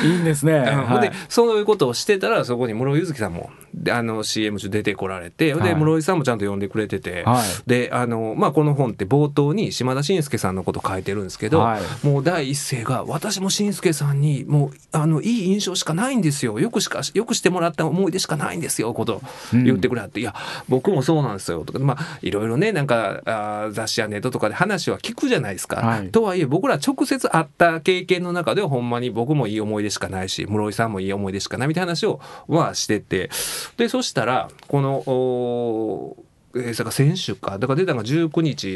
[0.03, 0.81] いいんですね、うん。
[0.83, 1.17] ほんではい。
[1.29, 5.69] そういうことをしてたらそこに室井ゆずきさんもであの CM 中出てこられて、はい。
[5.69, 7.45] で室井さんもちゃんと呼んでくれてて、はい。
[7.65, 12.05] であの、まあ、この本って冒頭に島田紳介さんのこと書いてるんですけど、はい。
[12.05, 16.59] もう第一声が「私も紳介さんにもうあのいい印象しかないんですよ。
[16.59, 20.35] よくしかよくしてもらった思い出しかないんですよ」こと言ってくれはって「いや
[20.67, 25.77] 僕もそうなんですよ」とかまあいろいろねなんかあー雑誌やネットとかで話は聞くじゃないですか。
[25.77, 26.09] はい。
[26.09, 33.29] とはいえ僕ら直接会った経験の中ではほんまに僕もいい思い出しかないし室井さんもいい思い出しかないみたいな話をはしてて。
[33.77, 36.17] でそしたらこのお
[36.55, 37.57] えー、先週か。
[37.57, 38.71] だから出たのが19日、え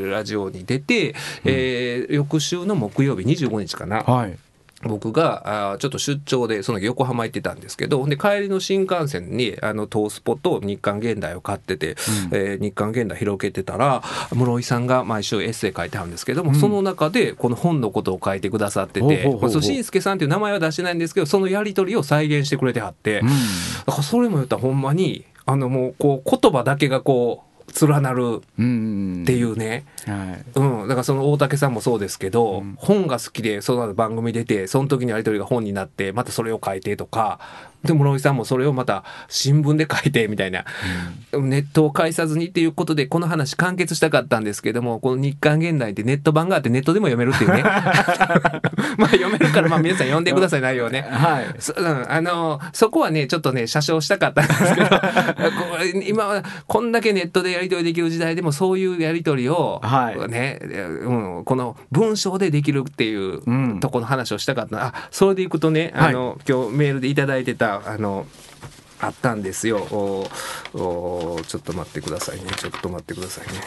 [0.00, 4.38] ーラジオに出て、えー翌週の木曜日25日かな、はい。
[4.82, 11.96] 僕があーちょっと出張でその時横浜行ってたんですけどで帰りの新幹線にあのトースポと日刊現代を買ってて、
[12.32, 16.56] えー日刊現代広げてたら室井さんが毎週エッセイ書いてあるんですけども、うん。
[16.56, 19.26] その中でこの本のことを書いてくださってて
[19.62, 23.28] 紳助さんっていう名前は出してないんですけどそのやり取りを再現してくれてはって、うん。
[23.28, 23.32] だ
[23.86, 27.54] からそれも言ったらほんまにあのもうこう言葉だけがこう
[27.86, 32.74] 連なるうんっていうね、はいうん、だからその大竹さんもそうですけど、うん。
[32.78, 37.40] 本が好きでその番組出てその時にやり取りが本になってまたそれを書いてとか
[37.84, 40.64] で室井さんもそれをまた新聞で書いてみたいな、
[41.32, 47.62] ネットを介さずにっていうことでこの話完結したかったんですけどもこの日刊現代ってネット版があってネットでも読めるっていうね。
[48.96, 51.02] まあ読めるからまあ皆さん読んでください内容ね。
[51.02, 51.54] はい。
[51.58, 54.88] そうん、あのそこはねちょっとね写真したかったんですけど
[56.06, 60.30] 今はこんだけネットでやり取りできる時代でもそういうやり取りを、はい。
[60.30, 63.80] ね、うん、この文章でできるっていううん。
[63.80, 68.26] とこの話をしたかった、あそれでいくとねあの、今日メールでいただいてたあの
[69.00, 69.78] あったんですよ。
[69.90, 70.26] お
[70.74, 72.50] おちょっと待ってくださいね。
[72.56, 73.60] ちょっと待ってくださいね。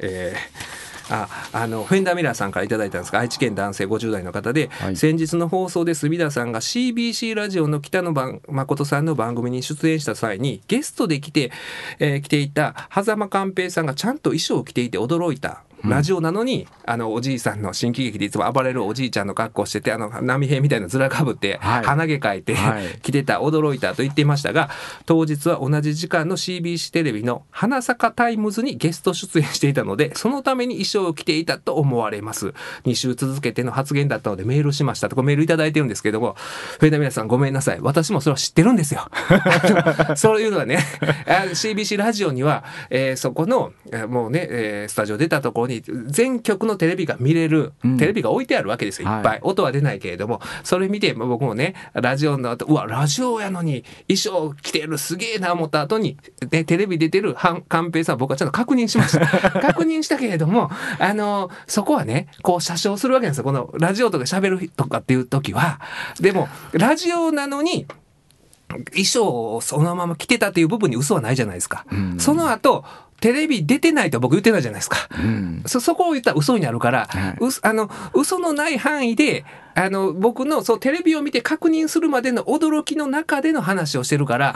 [0.00, 4.96] えーああのフェンダーミラーさんからいただいたんですが愛知県男性50代の方で、はい。
[4.96, 11.50] 先日の放送で隅田さんが CBC ラジオの北野番誠さんの番組に出演した際にゲストで来て、
[11.98, 15.64] えー来ていた間寛平さんがちゃんと衣装を着ていて驚いた。
[15.84, 21.84] ラジオなのに、あのおじいさんの新喜劇でいつも暴れるおじいちゃんの格好しててあの波平みたいな面かぶって、はい。
[21.84, 22.84] 鼻毛描いて、はい。
[23.02, 24.70] 着てた驚いたと言っていましたが
[25.06, 32.54] 当日は同じ時間の CBC テレビの「花咲かタイムズ」にゲスト出演していたのでそのために衣装を着ていたと思われます。
[32.84, 35.16] 2週続けての発言だったのでメールしましたと。
[35.16, 36.36] これメールいただいてるんですけども
[36.78, 37.78] フェダ皆さんごめんなさい。
[37.80, 39.08] 私もそれは知ってるんですよ。
[40.16, 40.78] そういうのはね。
[41.26, 47.96] あ CBC ラジオには、えーそこのえーもうね、えースタジオ出たところに全局のテレビが見れる、うん。
[47.96, 49.20] テレビが置いてあるわけですよい。
[49.20, 50.40] っぱい、はい音は出ないけれども。
[50.62, 56.18] それ見てまあ僕もねラジオの後うわラジオやのに衣装着てるすげえな思った後に、
[56.50, 59.26] ね、テレビ出てる寛平さん僕はちゃんと確認しました。
[59.60, 63.44] 確認したけれどもあのそこはねこう写真するわけなんですよ。
[63.44, 65.80] このラジオとか喋るとかっていう時は。
[66.20, 67.86] でもラジオなのに
[68.90, 72.18] 衣装をそのまま着てたっていう部分に嘘はないじゃないですか、うん。
[72.18, 72.84] その後
[73.22, 75.62] テレビ出てないと僕言ってないじゃないですか、うん。
[75.64, 77.36] そそこを言ったら嘘になるから、はい。
[77.40, 79.44] うあの嘘のない範囲で
[79.76, 84.54] あの僕のそうテレビを見て確認するまでの驚きの中での話をしてるから、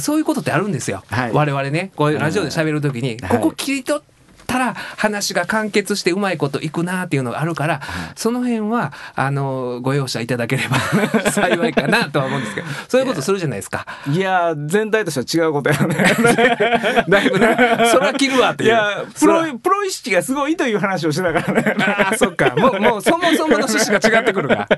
[0.00, 1.32] そういうことってあるんですよ、はい。
[1.32, 3.38] 我々ねこういうラジオで喋る時に、はい。
[3.40, 4.02] ここ切り取っ
[4.48, 7.80] たら話が完結してうまいこといくなっていうのがあるから、
[8.16, 10.78] その辺はあのご容赦いただければ
[11.30, 13.86] 幸いかなとは思うんですけどそういうことするじゃないですか。
[14.10, 17.56] いや全体としては違うことやね だいぶね
[17.92, 18.70] それは切るわっていう。
[18.70, 22.54] いやプロプロ意識がすごいという話をしてたからねああ、そっか。
[22.56, 24.68] もう、もう、そもそもの趣旨が違ってくるから。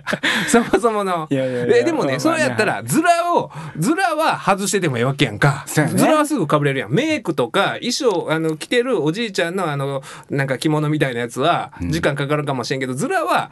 [0.48, 1.28] そもそもの。
[1.30, 5.64] いやいえでもね、まあそれやったら、ズラを、ズラは外しててもいいわけやんか。
[5.66, 6.92] ズラはすぐ被れるやん。
[6.92, 13.50] メイクとか、衣装、あの、着てるおじいちゃんの、あの、なんか着物みたいなやつは、時間かかるかもしれんけど、ズラは、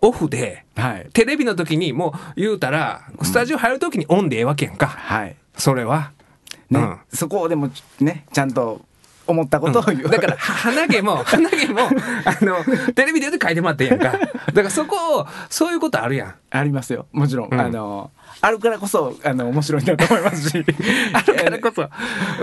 [0.00, 1.08] オフで、はい。
[1.12, 4.86] テレビの時にもう言うたら、スタジオ入る時にオンでええわけやんか。
[4.86, 5.36] はい。
[5.56, 6.12] それは。
[6.70, 6.98] ね、うん。
[7.12, 7.70] そこをでも
[8.00, 8.82] ねちゃんと
[9.26, 11.80] 思ったことを言う、だから、は鼻毛も、 鼻毛も、
[12.24, 14.12] あの、テレビで書いてもらってんやんか。
[14.12, 16.34] だからそこを、そういうことあるやん。
[16.50, 20.58] ありますよもちろん、うんあのあるからこそあの面白いんだと思いますし
[21.14, 21.82] あるからこそ。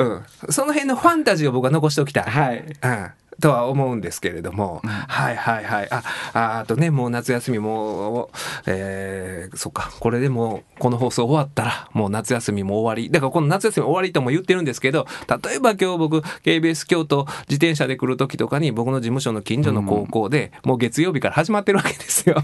[0.01, 0.51] うん。
[0.51, 2.23] その辺のファンタジーを僕は残しておきたい。
[2.23, 3.11] はいうん。
[3.41, 5.87] とは思うんですけれども、はいはいはい。
[5.91, 8.29] あ、ああとね、もう夏休みも、
[8.67, 13.11] えー、そっか、これでもう、この放送終わったら、もう夏休みも終わり。
[13.11, 22.35] だからこの夏休み終わりとも言ってるんですけど、例えば今日僕、KBS 京都自転車で来る時とかに、僕の事務所の近所の高校で、もう月曜日から始まってるわけですよ。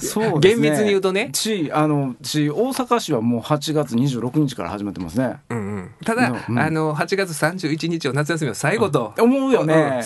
[0.00, 0.62] そうですね。
[0.62, 1.30] 厳密に言うとね。
[1.34, 5.36] しあのし大阪市はもう8月26日から始まってますね。
[5.50, 6.58] うんうん、ただ、うん。
[6.58, 9.74] あの8月31日を夏休みの最後と、思うよね。
[9.74, 10.02] うん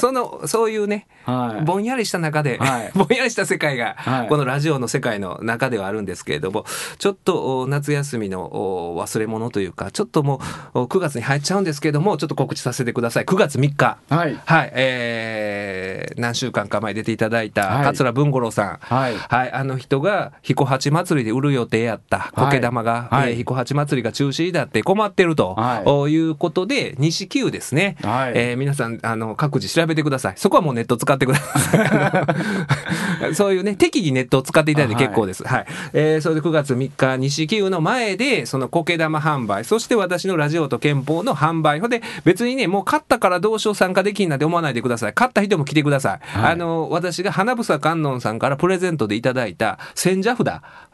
[0.47, 1.65] そういうね、はい。
[1.65, 2.91] ぼんやりした中で、はい。
[2.97, 4.29] ぼんやりした世界が、はい。
[4.29, 6.65] このラジオの世界の中ではあるんですけれども
[6.99, 10.41] ちょっとお夏休みのお忘れ物というかちょっとも
[10.75, 13.25] うお9月に入っちゃうんですけどもちょっと告知させてください。
[13.25, 14.39] 9月3日はい。
[14.45, 17.85] はい、えー何週間か前出ていただいたはい。
[17.85, 19.15] 桂文五郎さん、はい。
[19.53, 23.31] あの人が彦八祭りで売る予定やった苔玉が、はい。
[23.31, 25.83] えー彦八祭りが中止だって困ってると、はい。
[25.87, 28.33] おいうことで西九ですね、はい。
[28.35, 32.27] えー皆さんあの各自調べてくださいそこはもうネット使ってくださ
[33.31, 33.35] い。
[33.35, 35.45] そういうね適宜ネットを使っていただいて結構です。
[35.45, 39.65] はい、えーそれで9月3日西九の前でその苔玉販売。
[39.65, 41.81] そして私のラジオと憲法の販売。
[41.81, 45.13] ほんで別にねもう勝ったからどうしよう参加できんなんて思わないでください。
[45.15, 46.53] 勝った人も来てください、はい。
[46.53, 50.47] あの私が花房観音さんからプレゼントでいただいた千社札、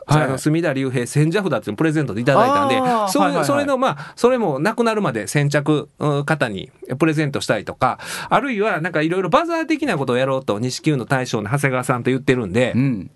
[0.09, 13.11] あの隅田竜平千社札っていうのをプレゼントでいただいたんでそうはいはいはいそれのまあそれもなくなるまで先着うん方にプレゼントしたりとかあるいはなんかいろいろバザー的なことをやろうと西九の大将の長谷川さんと言ってるんで、うん。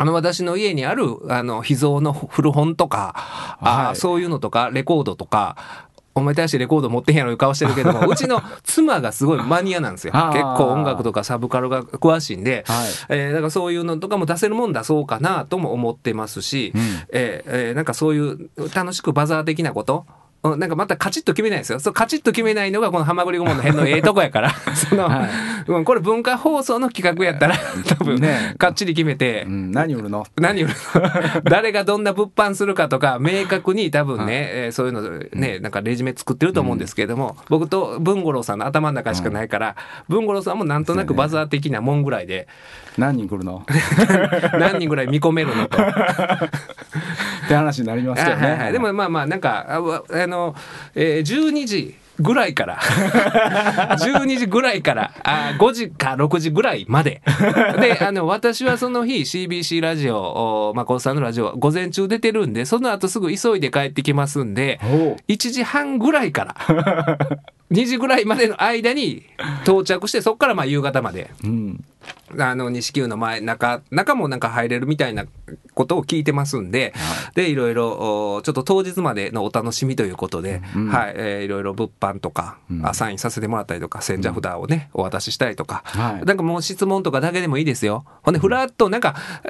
[0.00, 3.14] あの私の家にあるあの秘蔵の古本とか、
[3.60, 3.96] あはい。
[3.96, 5.87] そういうのとかレコードとか
[6.18, 10.12] お前大してレコード持ってへんやろいう顔してるけども うちの妻がすごいマニアなんですよ。
[10.12, 12.86] 結構音楽とかサブカルが詳しいんで、はい。
[13.10, 16.82] えーだからそういうのとかも出せるもん出そうかなとも思ってますし、うん。
[17.12, 20.06] えーえーなんかそういう楽しくバザー的なこと
[20.44, 21.80] うんなんかまたカチッと決めないですよ。
[21.80, 24.50] そうカチッと決めないのがこのハマグリ顧問の辺のええとこやから。
[24.74, 25.30] その、はい。
[25.66, 27.56] うん、これ文化放送の企画やったら
[27.88, 30.24] 多分、ねかっちり決めて、うん、何売るの？
[30.36, 31.42] 何売るの？
[31.50, 35.00] 誰がどんな物販するかとか明確に多分ね、えーそういうの
[35.32, 39.76] ねなんかレジュメ作ってると思うんですけれども、僕と文五郎さんの頭の中しかないから、
[40.08, 42.46] 文五郎さんもなんとなくバザー的なもんぐらいで
[42.96, 43.64] 何人来るの？
[44.58, 45.78] 何人ぐらい見込めるのと。
[45.82, 48.72] って話になりますけどね、はいはいはい。
[48.72, 50.54] でもまあまあなんかあわあの、
[50.94, 52.78] えー、12時ぐらいから
[53.98, 57.22] 12時ぐらいからあ5時か6時ぐらいまで。
[57.80, 65.16] であの私はその日 CBC ラジオおまこさんのラジオ午前中出てるんでその後すぐ急いで帰ってきますんでおう。
[65.28, 67.18] 1時半ぐらいから
[67.70, 69.24] 2時ぐらいまでの間に
[69.62, 71.30] 到着してそこからまあ夕方まで。
[71.44, 71.84] うん。
[72.38, 75.24] あの西九の前中中もなんか入れるみたいな
[75.74, 76.92] ことを聞いてますんで、
[77.34, 80.88] でいろいろおちょっと当日までのお楽しみということで、うん。
[80.88, 86.24] はい、えーいろいろ物販とか、うサインさせてもらったりとか千社札をね、お渡ししたりとか、はい。
[86.24, 88.04] なんかもう質問とかだけでもいいですよ。
[88.22, 89.48] ほんでふらっとなんか、あ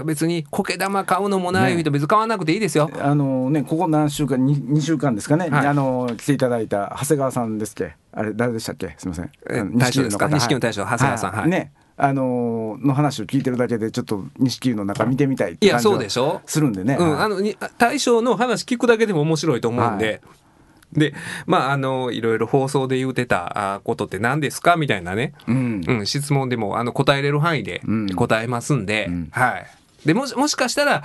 [0.00, 5.66] ー別に苔玉買うのもない人別に買わなくていいですよ、あのねここ何週間に2週間ですかね、はい。
[5.66, 7.94] あの来ていただいた長谷川さんですっけ？
[8.12, 8.94] あれ誰でしたっけ？
[8.98, 9.30] すみません。
[9.50, 10.26] えあの大将ですか？
[10.28, 11.32] 錦錦の大将長谷川さん。
[11.32, 11.48] はい。
[11.48, 11.72] ね。
[11.96, 16.40] あのの話を聞いてるだけでちょっと錦湯の中見てみたいっていや感じはそうでしょ？
[16.44, 20.20] するんでね、うん、あのに大将の話聞くだけでも面白いと思うんで、
[20.92, 21.14] で
[21.46, 24.76] まああのいろいろ放送で言うてたあことって何ですか？
[24.76, 25.84] みたいなね、うん。
[25.86, 28.06] うん、質問でもあの答えれる範囲でうん。
[28.08, 29.28] 答えますんで、うん。
[29.30, 29.66] はい。
[30.04, 31.04] でもしもしかしたら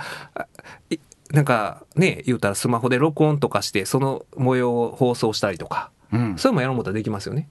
[1.30, 7.48] なんかね言うたらスマホで録音とかしてその模様を放送したりとか、うんそういうもやろう思ったらできますよね。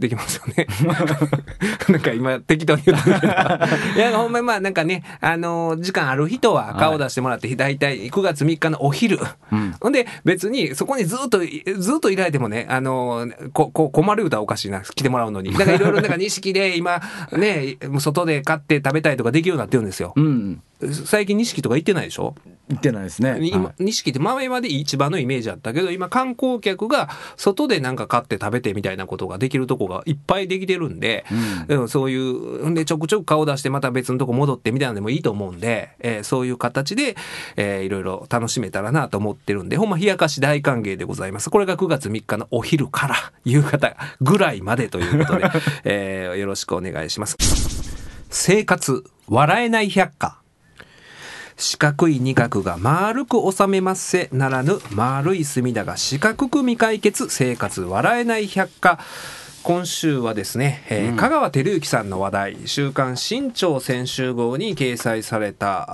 [0.00, 0.66] できますよね。
[1.88, 3.32] なんか今適当に言ったけど。
[3.96, 9.18] いや、ほんまにまあなんかね、あのー時間ある人は顔出してもらって、大体9月3日のお昼。
[9.52, 11.40] うんほんで別にそこにずっと、
[11.78, 15.52] ずっといられてもね、あのーこ、こ、困る歌はおかしいな、来てもらうのに。
[15.52, 17.00] だからいろいろなんか錦で今、
[17.32, 20.12] ね、外で買って食べたりとかできるようになってるんですよ。
[20.16, 20.60] うん
[21.04, 22.34] 最近錦とか行ってないでしょ？
[22.70, 31.24] 言ってないですね今はい錦って前まで市場のイメージあったけど今観光客が外でなんか買って食べてみたいなことができるとこがいっぱいできてるんで、
[31.68, 31.80] うん。
[31.80, 37.16] うんそういうんでちょくちょく顔出してまた別のとこ戻ってみたいなのでもいいと思うんで、えーそういう形で、
[37.56, 41.50] えーいろいろ楽しめたらなと思ってるんでほんま冷やかし大歓迎でございます。
[41.50, 45.50] これが9月3日のお昼から夕方ぐらいまでということで、
[45.84, 47.36] えーよろしくお願いします。
[48.30, 50.40] 生活笑えない百科。
[51.56, 57.28] 四角い二角が丸く収めますせならぬ丸い隅田が四角く未解決。
[57.28, 58.98] 生活笑えない百科
[59.62, 61.16] 今週はですね、えーうん。
[61.16, 65.84] 香川照之さんの話題「週刊新潮先週号」に掲載された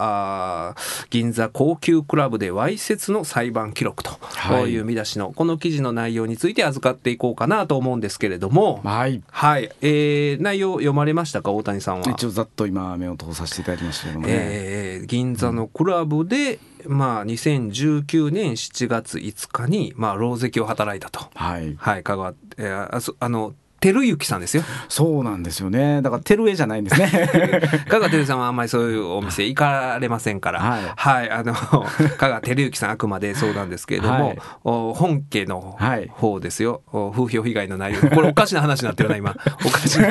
[0.69, 4.67] あー銀座高級クラブでわいせつの裁判記録とはい。
[4.71, 9.21] いう見出しのこの記事の内容について預かっていこうかなと思うんですけれども、はい。
[9.31, 12.11] はい、えー内容読まれましたか大谷さんは？
[12.13, 16.59] 一応ざっと今目を通させていただきましたけどもね、えー銀座のクラブで、
[16.89, 21.27] まあ、2019年7月5日に、まあ、狼藉を働いたと。
[21.35, 24.63] はいはい、香川、えーあそあの、照之さんですよ。
[24.89, 27.09] そうなんですよねだからテルエじゃないんですね
[27.89, 30.61] 香川照之さんはあんまりそういうお店行かれませんから、
[30.97, 31.55] はいあの、
[32.19, 38.11] 香川照之さんあくまでそうなんですけれども、はいお本家のはい方ですよ、お風評被害の内容。
[38.11, 39.37] これおかしな話になってるな、今。
[39.65, 40.09] おかしな。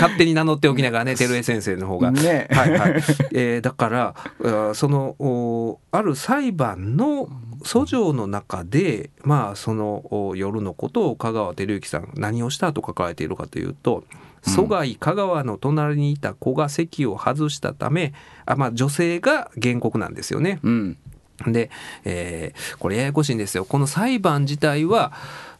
[0.00, 2.10] 勝手に名乗っておきながらね、照江先生の方が。
[2.10, 3.02] ねはいはい。
[3.32, 7.28] えーだから、その、おある裁判の
[7.62, 14.04] 訴状の中で、まあ、そのお夜のことを香川照之さん、何をしたと書かれているかというと、
[14.42, 18.14] 疎外香川の隣にいた子が席を外したため、
[18.46, 20.60] あまあ、女性が原告なんですよね。
[20.62, 20.98] うん
[21.46, 21.70] で、
[22.04, 23.64] えーこれややこしいんですよ。
[23.64, 25.12] この裁判自体は、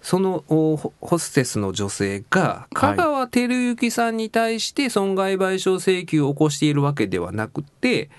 [0.03, 8.11] そのホステスの女性が香川照之さんに対して損害賠償請求を起こしているわけではなくて、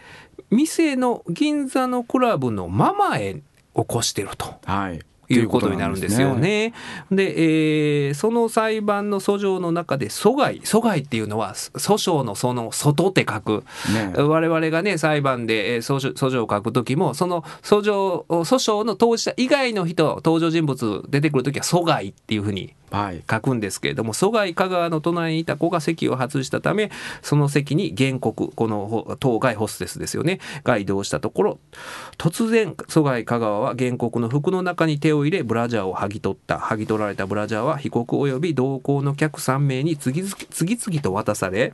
[0.50, 3.42] 店の銀座のクラブのママへ
[3.82, 4.56] 起こしてると。
[4.66, 5.00] はい
[5.32, 6.74] いうことになるんですよね。
[7.12, 13.64] で、えーその裁判の訴状の中で阻害、阻害っていうのは訴訟のその外って書く。
[13.94, 31.60] ね我々がね裁判でえー訴状訴状を書く時もその訴状訴訟の当事者以外の人登場人物出てくる時は阻害っていうふうにはい書くんですけれども疎外香川の隣にいた子が席を外したためその席に原告この当該ホステスですよねが移動したところ
[32.18, 36.58] 突然疎外香川は原告の服の中に手を入れブラジャーを剥ぎ取った。
[36.58, 41.74] 剥ぎ取られたブラジャーは被告及び同行の客3名に次々と渡され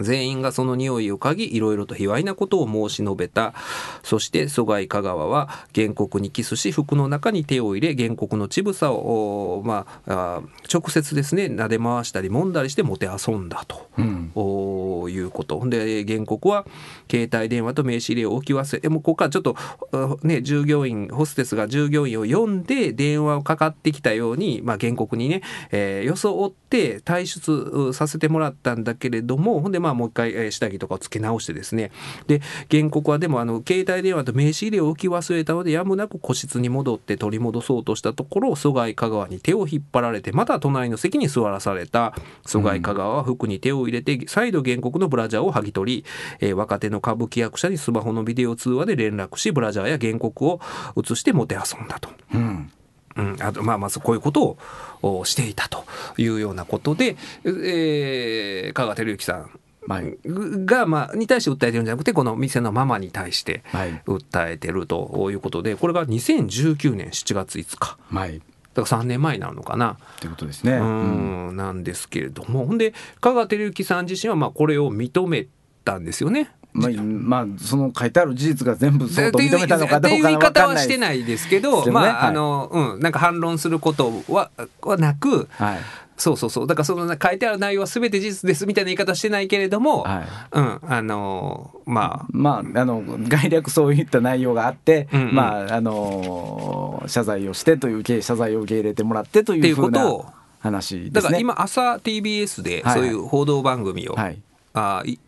[0.00, 3.54] 全員がその匂いを嗅ぎいろいろと卑猥なことを申し述べた。
[4.02, 13.88] そして疎外香川は原告にキスし服の中に手を入れ原告の乳房を、おまあ、あ直接ですね撫で回したり揉んだりしてもてあそんだと。
[13.98, 14.32] うん。
[14.34, 15.62] おいうこと。
[15.66, 16.66] で原告は
[17.10, 19.56] 携帯電話と名刺入れを置き忘れでもここからちょっと
[19.92, 31.90] あね従業員ホステスが従業員を呼んで電話をかかってきたように、まあ、原告にね、えー装って退出うさせてもらったんだけれどもほんでまあもう一回、えー下着とかをつけ直してですね。
[32.26, 42.14] で原告はでもあの携帯電話と名刺入れを置き忘れたのでやむなく個室に戻って取り戻そうとしたところ疎外香川に手を引っ張られてまた隣の席に座らされた。
[42.46, 46.04] 疎外香川は服に手を入れて再度原告のブラジャーを剥ぎ取り、
[46.40, 50.60] えー若手の歌舞伎役者にスマホのビデオ通話で連絡しブラジャーや原告を
[50.96, 52.10] 映してもてあそんだと。
[52.34, 52.70] うん。
[53.16, 54.56] うん、あとまあまあそうこういうこと
[55.02, 55.84] をおしていたと
[56.16, 59.50] いうようなことで、えー、香川照之さん
[59.88, 68.40] はいが、まあ、に対して訴えてるんじゃなくてこの店のママに対してはい訴えてるということでこれが2019年7月5日はい
[68.74, 69.98] だから3年前になるのかな。
[70.20, 70.74] ということですね。
[70.74, 75.46] ううんんなんですけれどもほんで香川照之さん自身はまあこれを認め
[75.84, 76.52] たんですよね。
[76.72, 80.78] まあ、まあ、その書いてある事実が全部そうと認めたのかどっていうう言い方は。
[80.78, 84.50] してないですけどまあ、はいあのうんなんか反論することは
[84.82, 85.78] はなくはい。
[86.20, 86.66] そうそうそう。
[86.66, 90.28] だからその書いてある内容は全て事実ですみたいな言い方はしてないけれども、はい。
[90.52, 92.26] うんあのまあ。
[92.30, 95.34] まあ、あの概略そういった内容があって、うんうん。
[95.34, 100.26] まああの謝罪をしてという謝罪を受け入れてもらってというふうなことを
[100.60, 101.10] 話ですね。
[101.10, 102.94] だから今朝 TBS ではい。
[102.94, 104.40] そういう報道番組を、はい。
[104.74, 105.18] あい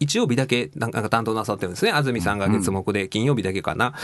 [0.00, 1.92] 一曜日だけなんか担当なさってるんですね。
[1.92, 3.94] 安住さんが月目で金曜日だけかな、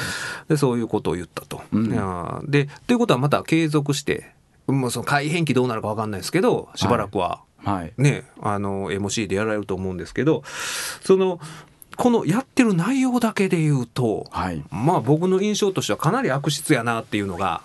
[0.49, 1.63] でそういうことを言ったと。
[1.73, 2.45] うん。
[2.49, 4.31] でということはまた継続して
[4.73, 7.43] もうその改変期どうなるか分かんないですけどしばらくは。
[7.65, 7.93] はい。
[7.99, 10.43] ね、あの MC でやられると思うんですけど
[11.03, 11.41] その
[11.97, 14.63] このやってる内容だけで言うと、はい。
[14.71, 17.61] まあ僕の印象としてはかなり悪質やなっていうのが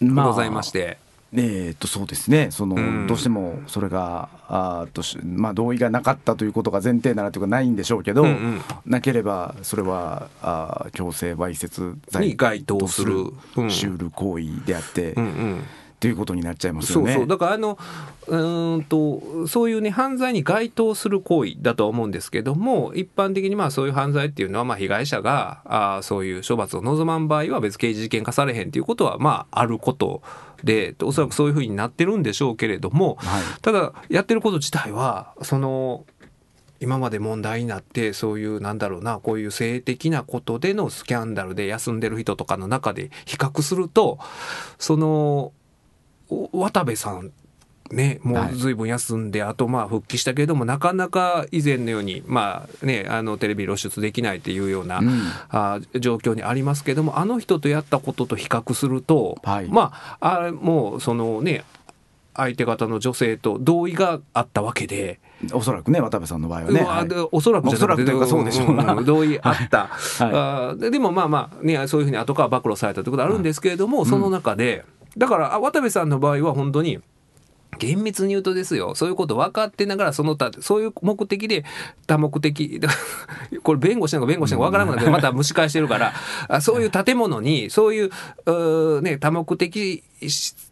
[0.00, 0.98] まあございまして。
[1.36, 2.52] えー、とそうですね。
[2.52, 3.06] その、うん。
[3.08, 8.60] どうしてもそれがあーとし、まあ、同意がなかったということが前提ならというかないんでしょうけど、うんうん。
[8.86, 13.70] なければそれはあー強制わいせつ罪に該当するうん。
[13.70, 15.64] シュール行為であって、うんうん
[16.04, 17.14] ということになっちゃいますよね。
[17.14, 17.78] そうそうだからあの
[18.26, 30.20] うーんとそういうね犯罪に該当する行為だとは思うんですけども一般的にまあそういう犯罪っていうのはまあ被害者があーそういう処罰を望まん場合は別刑事事件化されへんっていうことはまああること
[30.62, 36.04] でおそらくそういうふうになってるんでしょうけれども、はいただやってること自体はその
[36.80, 44.18] 今まで問題になってそういうなんだろうなこういう性的なことでのスキャンダルで休んでる人とかの中で比較すると
[44.78, 45.52] そのお
[46.52, 47.32] 渡部さん
[47.90, 48.52] ね、もはい。
[48.52, 55.22] う随分休んで、あとまあ復帰したけれども、なかなか以前のように、まあね、あのテレビ露出できないっていうような、うん。
[55.50, 59.68] あ状況にありますけども、あの人とやったことと比較すると、はい。
[59.68, 61.64] まあ、あれもうそのね、
[62.34, 65.20] 相手方の女性と同意があったわけで、
[65.52, 66.80] おそらくね渡部さんの場合はね。
[66.80, 67.08] はい。
[67.08, 69.90] でおそらくじゃなくそうかそうでしょうなん同意あった、 はい。
[70.20, 74.84] あーででもまあまあ、ね、そういうふうに後から暴露されたということあるんですけれども、その中で
[75.16, 77.00] だから渡部さんの場合は本当に
[77.78, 81.64] 厳密に言うとですよそういうこと分かってながらその他そういう目的で
[82.06, 82.80] 多目的
[83.62, 88.10] これ弁護士なのか弁護士なのか分からなくなってまた蒸し返してるからそういう建物にそういう
[88.46, 90.04] うね、多目的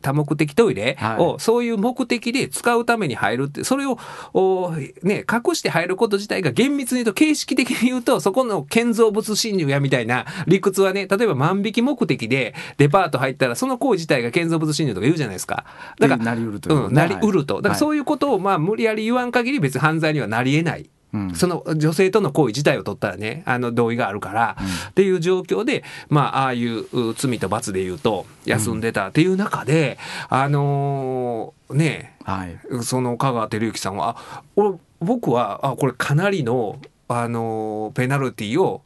[0.00, 3.98] 多目的トイレをはいそういう目的で使うために入るってそれを
[4.34, 4.72] お
[5.02, 15.64] ね隠して入ること自体が厳密に言うと形式的に言うとそこの建造物侵入やみたいな理屈はね例えば万引き目的でデパート入ったらその行為自体が建造物侵入とか言うじゃないですか。
[15.98, 17.56] だからでなりうるというん、ねなりうると。
[17.56, 20.88] だからはいそういうことをまあ無理やり言わん限り別に犯罪にはなりえない。
[21.12, 24.56] うんその女性との行為自体を取ったらねあの同意があるから、
[24.90, 29.98] っていう状況でまあああいうう罪と罰で言うと休んでたっていう中で、
[30.28, 32.58] あのーねはい。
[32.82, 38.82] その香川照之さんはあ俺僕はあこれかなりの、あのーペナルティを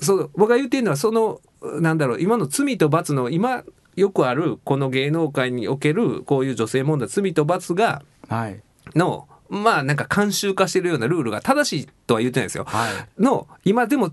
[0.00, 1.40] そう僕が言ってるのはその
[1.80, 3.64] なんだろう今の罪と罰の今
[3.96, 8.60] よくあるこの芸能界におけるこういう女性問題罪と罰がはい。
[8.94, 12.64] のまあなんか慣習化してるようなルールが正しいとは言ってないですよ。
[12.64, 13.22] はい。
[13.22, 14.12] の今でも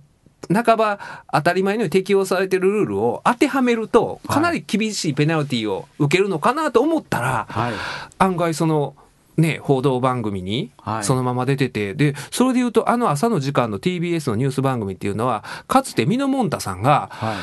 [0.53, 0.99] 半ば
[1.32, 7.73] 当たり前のように適用されてるルールを当てはめるとかなり厳しいペナルティを受けるのかなと思ったら、はい。
[8.17, 8.95] 案外その
[9.38, 17.36] ね報道番組にはいそのまま出てて、でそれで言うとあの朝の時間の TBS のニュース番組っていうのはかつてミノモンタさんがはい。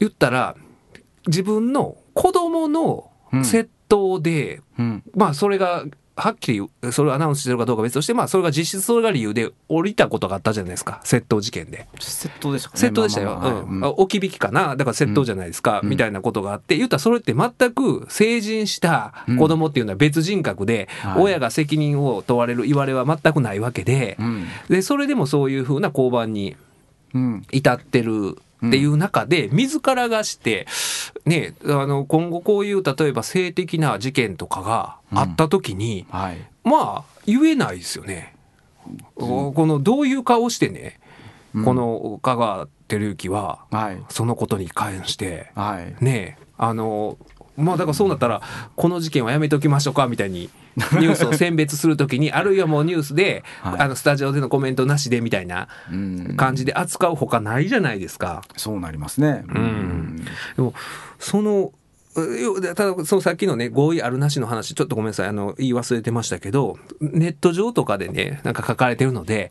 [0.00, 0.56] 言ったら
[1.26, 5.02] 自分の子供の窃盗で、うん。
[5.14, 5.84] まあそれが
[6.16, 11.86] はっきりそれをアナウンスしてるかどうかは別としてまあそれが実質それが理由で降りたことがあったじゃないですか窃盗事件で。
[11.98, 12.88] 窃盗でしたかね。
[12.88, 13.66] 窃盗でしたよ。
[13.68, 14.76] まあ置き引きかな。
[14.76, 15.80] だから窃盗じゃないですか。
[15.82, 24.46] うんみたいなことがあって、言ったらそれって全く成人した子供っていうのは別人格で、はい親が責任を問われる言われは全くないわけで、うん。
[24.68, 26.56] で、それでもそういうふうな交番に
[27.14, 27.42] うん。
[27.52, 30.66] 至ってるっていう中で、自らがして、
[31.24, 36.38] ね、あの、今後こういう、例えば性的な事件とかがあった時に、はい。
[36.64, 38.34] まあ、言えないですよね。
[39.14, 41.00] この、どういう顔してね、
[41.64, 44.02] この香川照之は、はい。
[44.08, 46.04] そのことに関して、はい。
[46.04, 47.18] ねえ、あの、
[47.56, 48.42] まあだからそうなったら、
[48.74, 50.50] この事件はやめときましょうかみたいに、
[51.00, 56.34] ニュースを選別するときに、あるいはもうニュースで、はいあの、スタジオでのコメントなしでみたいなうん。
[56.36, 58.42] 感じで扱うほかないじゃないですか。
[58.56, 59.44] そうなりますね。
[59.48, 60.16] ん
[60.56, 60.74] でも、
[61.18, 61.72] その、
[62.74, 69.50] ただ、そうさっきのね、合意あるなしの話、ちょっとごめんなさい、あの、言い忘れてましたけど、ネット上とかでね、なんか書かれてるので、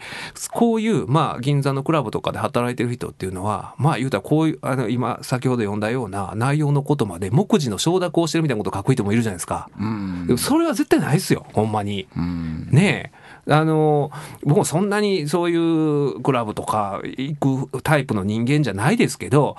[0.51, 9.69] こういう、まあ、銀座のクラブとかで働いてる人っていうのは、まあ、言うたらこういう、あの、今、先ほど読んだような内容のことまで、目次の承諾をしてるみたいなことを書く人もいるじゃないですか。
[9.79, 12.07] うんそれは絶対ないですよ、ほんまに。
[12.15, 12.67] うん。
[12.71, 13.25] ねえ。
[13.47, 14.11] あの、
[14.43, 19.55] 僕もそんなにそういうクラブとか行くタイプの人間じゃないですけど、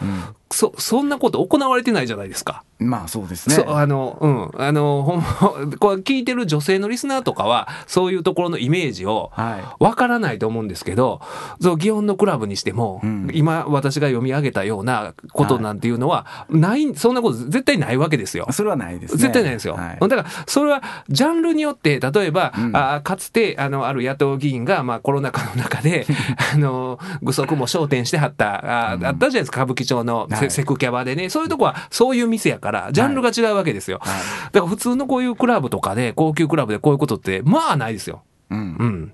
[0.50, 2.62] そ、そんなこと行われてないじゃないですか。
[2.78, 3.64] まあそうですね。
[3.66, 4.62] あの、うん。
[4.62, 5.24] あの、ほんま、
[5.80, 11.20] これ聞いてる女性のリスナーとかは、そういうところのイメージを、はわからないと思うんですけど、
[11.60, 18.52] そう、祇園のクラブにしても、うん今私が読み上げたようなことなんていうのは、ない、そんなこと絶対ないわけですよい。。
[18.52, 19.22] それはないですね。
[19.22, 19.74] 絶対ないですよ。
[19.74, 26.06] はいだから、それは、ジャンルによって、例えば、うんあーかつて、あの、ある野党議員が、まあ、コロナ禍の中で、
[26.54, 31.30] あの、具足も焦点してはった、あーあったじゃないですか、歌舞伎町のセ,、はいセクキャバでね。
[31.30, 33.98] そういうとこは、そういう店やから、ジャンルが違うわけですよ。
[34.00, 34.14] はい
[34.52, 38.22] だから、普通のこういうクラブとかで、高級クラブでこういうことって、まあ、ないですよ。
[38.50, 38.84] うんう。
[38.84, 39.12] ん。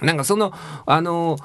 [0.00, 0.52] なんかその、
[0.86, 1.36] あの、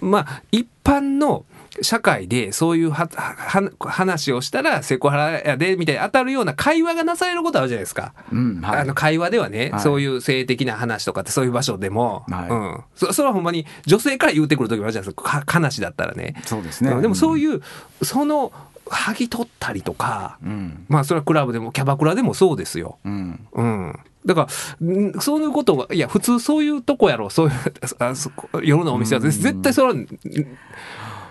[0.00, 1.44] まあ、一般の
[1.82, 8.14] 社会でそういうはは話をしたらセクハラやでみたいに当たるような会話がなされることあるじゃないですか。
[8.32, 8.60] うん。
[8.60, 15.40] はいあの会話ではね、はいそういう性的な話とかってそういう場所でも、はいうんそ、それはほんまに女性から言うてくる時もあるじゃないですか。
[15.40, 16.34] か話だったらね。
[16.44, 17.00] そうですね。
[17.00, 17.62] でもそうういう、
[18.02, 18.52] その、
[18.86, 20.46] 剥ぎ取ったりとか、ん。
[20.46, 20.86] うん。
[20.88, 22.98] まあそれはクラブでもキャバクラでもそうですよ。
[23.04, 23.46] うん。
[23.52, 23.98] うん。
[24.26, 24.48] だか
[24.80, 27.54] ら、んそういうことが、いや、普通そういうとこやろ、そういう、
[27.98, 29.94] あそこ夜のお店は、うん絶対それは、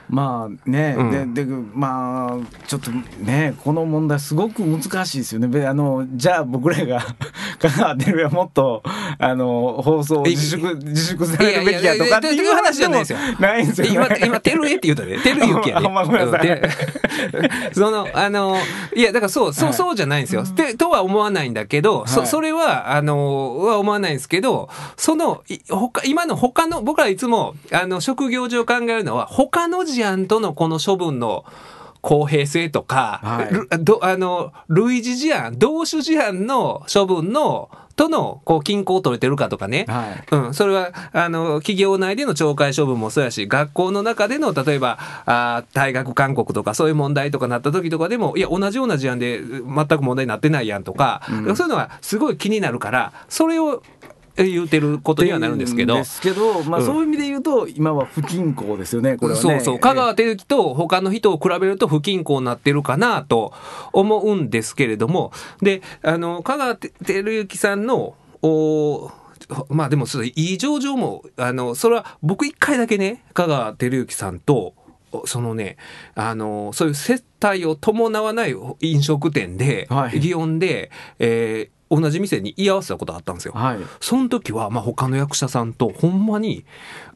[0.09, 5.47] まあね、うんででまあちょっとねこの問題すごく難しいですよね。
[5.47, 7.05] であのじゃあ僕らが
[7.59, 8.83] 香川照之はもっと
[9.17, 13.93] あの放送を自粛自粛されるべきやとかっていう話じゃないという話ないんですよね。
[13.93, 15.19] 今、今、てるえって言うたね。
[15.19, 15.85] てるゆきやね。
[15.85, 16.69] ほんまごめんなさいで
[17.73, 18.57] その、あの、
[18.95, 20.43] いや、だからそう、そう、はいそうじゃないんですよ。
[20.43, 31.45] て、とは思わないんだけど、そ、はいそれは、あの、は思わないんですけど、その、い他、今の他の、僕らいつも、あの、職業上考えるのは、他の事案とのこの処分の、
[32.01, 33.49] 公平性とか、はい。
[34.01, 40.23] あの類似事案同種事案の処分のとのこう均衡を取れてるかとかね、はい。
[40.31, 51.55] うん、それはあの企業内での懲戒処分もそうやし学校の中での例えばあー退学勧告とかそういう問題とかなった時とかでもいや同じような事案で全く問題になってないやんとか、うん。
[51.57, 53.98] そういうのはすごい気になるからそれをえ
[54.45, 55.95] 言うてることにはなるんですけど。
[55.95, 59.41] ですけど、まあ、うんそういう意味で言うと今は不均衡ですよねこれはね。
[59.41, 63.53] そうそう香川照之と他の人を比べると不均衡になってるかなと
[63.93, 65.31] 思うんですけれども
[65.61, 69.11] であの香川照之さんのお
[69.69, 74.73] まあでもそれいい上場もあのそれは僕一回だけね香川照之さんと
[75.11, 75.77] おそのね
[76.15, 83.53] あのそういう接待を伴わない飲食店で、はい祇園で、えー同じ店に居合わせたことがあったんですよ。
[83.55, 83.77] はい。
[83.99, 86.65] その時は、まあ、他の役者さんとほんまに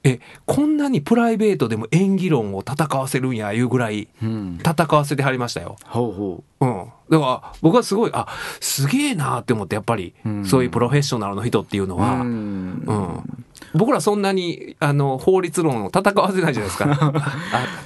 [0.03, 5.77] えこんなにプライベートでも演技論を戦わせるんやいうぐらいうん、戦わせてはりましたよ。
[5.85, 6.65] ほうほう。
[6.65, 8.27] ん、だから僕はすごいあ
[8.59, 10.45] すげえなって思ってやっぱり、うん。
[10.45, 11.99] そういうプロフェッショナルの人っていうのう。
[11.99, 16.85] は、ううんん僕らそんなにあの法律論を戦わせないじゃないですか。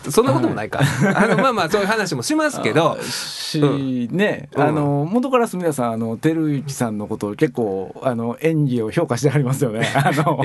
[0.05, 0.79] あそんなこともないか、
[1.15, 2.97] あのまあまあそういう話もしますけど。
[3.01, 4.61] し、ね、うん。
[4.61, 9.87] あの元から皆さんあの照之さんのことを結構あの演技を評価してありますよね。
[9.95, 10.43] あの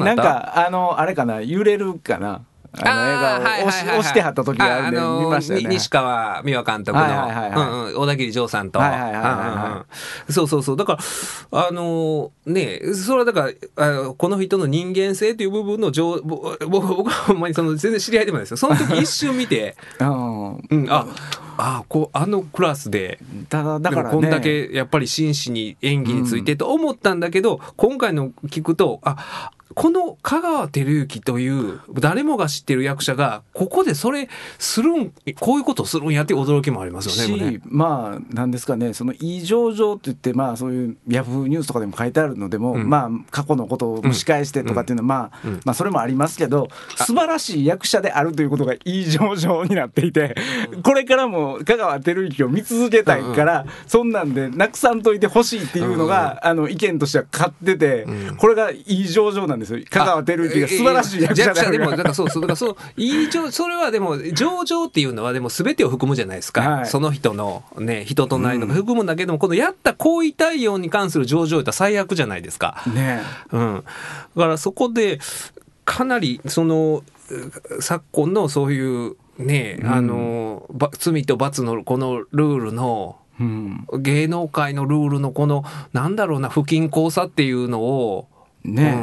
[0.00, 1.40] ななんかあのあれかな？
[1.40, 2.42] 揺れるかな？
[2.82, 5.68] あの映画を押し押してはった時があるんで見ましたよね。
[5.68, 8.80] に西川美和監督の、うんうん小田切丈さんと、
[10.30, 10.76] そうそうそう。
[10.76, 10.98] だか
[11.52, 18.56] らあのねそれはだからあのこの人の人間性という部分の上ぼ僕僕はほんまにその全然知り合いでもないですよ。
[18.56, 20.54] その時一瞬見て、 うん。
[20.54, 21.06] うん、あ
[21.56, 23.18] あこうあのクラスで
[23.48, 24.14] ただだからね。
[24.14, 37.34] こんだけやっぱり真摯に演技についてと思ったんだけど、今回の聞くとあこの香川照之という誰もが知ってる役者がここでそれするんこういうことをするんやって驚きもありますよね。
[37.36, 42.88] 今ねし、まあなんですかねその異常上って言ってまあそういうヤフーニュースとかでも書いてあるのでも、うん。
[42.88, 45.60] まあ過去のことを蒸し返してとかっていうのは、まあ、うん。
[45.64, 50.34] まあそれもありますけど素晴らしい役者であるということが異常上になっていて、
[50.82, 58.36] これからも香川照之を見続けたいから、そんなんでなくさんといてほしいっていうのが、あの意見としては勝ってて、うん。
[58.36, 59.80] これが異常上なんですよ。
[59.88, 66.86] 香川照之が素晴らしい役者でもからだからそうそうだからそういい上それはでも上場っていうのはでも全てを含むじゃないですか、はい。
[66.86, 72.82] その人のね人となりのも含むんだけども、このやった行為対応に関する上場って最悪じゃないですか。
[72.94, 73.20] ね
[73.52, 73.84] うん、
[74.36, 75.20] だからそこで
[75.84, 79.88] かなりそのう昨今のそういうね、うん。
[79.88, 83.86] あのば罪と罰のこのルールのうん。
[83.98, 88.28] 芸能界のルールのこのなんだろうな不均衡さっていうのを
[88.64, 88.94] ね、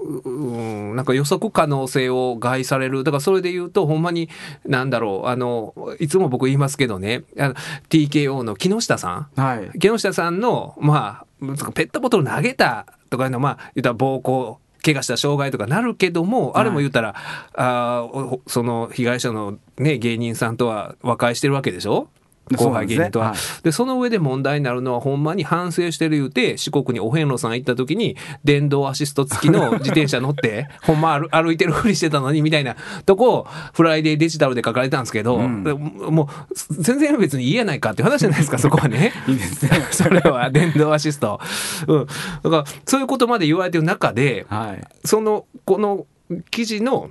[0.00, 0.96] うん、うん。
[0.96, 3.04] なんか予測可能性を害される。
[3.04, 4.28] だからそれで言うとほんまに
[4.66, 5.28] なんだろう。
[5.28, 7.24] あのいつも僕言いますけどね。
[7.38, 7.54] あの
[7.88, 9.40] TKO の木下さん。
[9.40, 9.78] はい。
[9.78, 17.14] 木下さんのまあペットボトル投げたとかいうのはまあ言ったら暴行怪我した傷害とかなるけども、あれも言ったら
[17.54, 22.08] あーおその被害者の、ね、芸人さんとは和解してるわけでしょ？
[22.56, 23.34] 後輩芸人とは。
[23.34, 32.76] そうでその上で問題になるのはほんまに反省してる言うて四国にお遍路さん行った時に電動アシスト付きの自転車乗って ほんま歩歩いてるふりしてたのにみたいな
[33.06, 39.12] とこをフライデーデジタルで書かれたんですけど、うんでもう全然別にいいやないかっていう話じゃないですか そこはね。
[39.26, 41.40] いいですね それは電動アシスト。
[41.86, 42.06] うん。
[42.06, 46.06] だからそういうことまで言われてる中で、はいそのこの
[46.50, 47.10] 記事の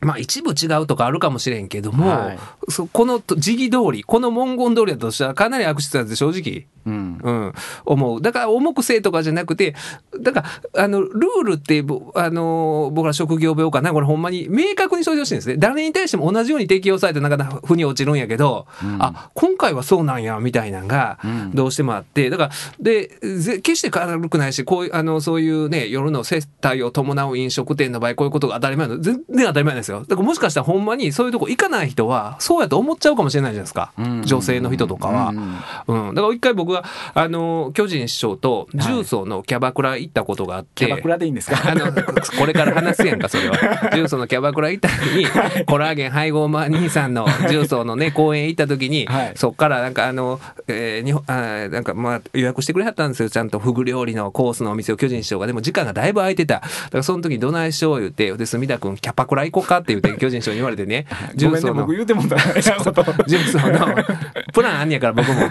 [0.00, 2.38] まあ一部違うとかあるかもしれんけども、はい。
[2.68, 7.20] そこの時期通りこの文言通りだとしたらかなり悪質だって正直、うん。
[7.22, 7.52] うん、
[7.84, 8.22] 思う。
[8.22, 9.74] だから重くせえとかじゃなくて
[10.20, 15.56] だからあのルールってぼあの僕ら職業病かなこれほんまに明確にしてほしいんですね。
[15.56, 22.30] 誰に対しても同じように適用されてなんか腑に落ちるんやけど、うんあ今回はそうなんやみたいなのがうんどうしてもあって。
[22.30, 22.50] だから
[22.80, 30.00] でぜ決して軽くないしこういうあのそういうね夜の接待を伴う飲食店の場合こういうことが当たり前なの全然当たり前なんですよ。
[30.00, 34.22] だからもしかしたらほんまにそういうとこ行かない人はそうやと思っちゃうかもしれないじゃないですか、うん。
[34.22, 35.28] 女性の人とかは。
[35.86, 36.08] うん。
[36.08, 41.58] うん、だから一回僕僕はあの巨人師匠と重曹のキャバクラ行ったことがあって、キャバクラでいいんですか？
[41.68, 43.56] あのこれから話すやんかそれは。
[43.94, 45.26] 重曹のキャバクラ行った時に
[45.66, 49.32] コラーゲン配合マ兄さんの重曹のね 公演行った時に、はい。
[49.34, 53.30] そっからなんかあの、えー日本あーなんかまあ予約してくれはったんですよ。
[53.30, 55.46] ちゃんとフグ料理のコースのお店を巨人師匠が。
[55.46, 56.54] でも時間がだいぶ空いてた。
[56.56, 61.06] だからその時どないしよう言うてで隅田君キャバクラ行こうかって言って巨人師匠に言われてね
[61.36, 62.42] ごめんね曹の僕言うてもんだな
[62.84, 64.04] ことジュンソンの
[64.52, 65.50] プランあんねやから僕も。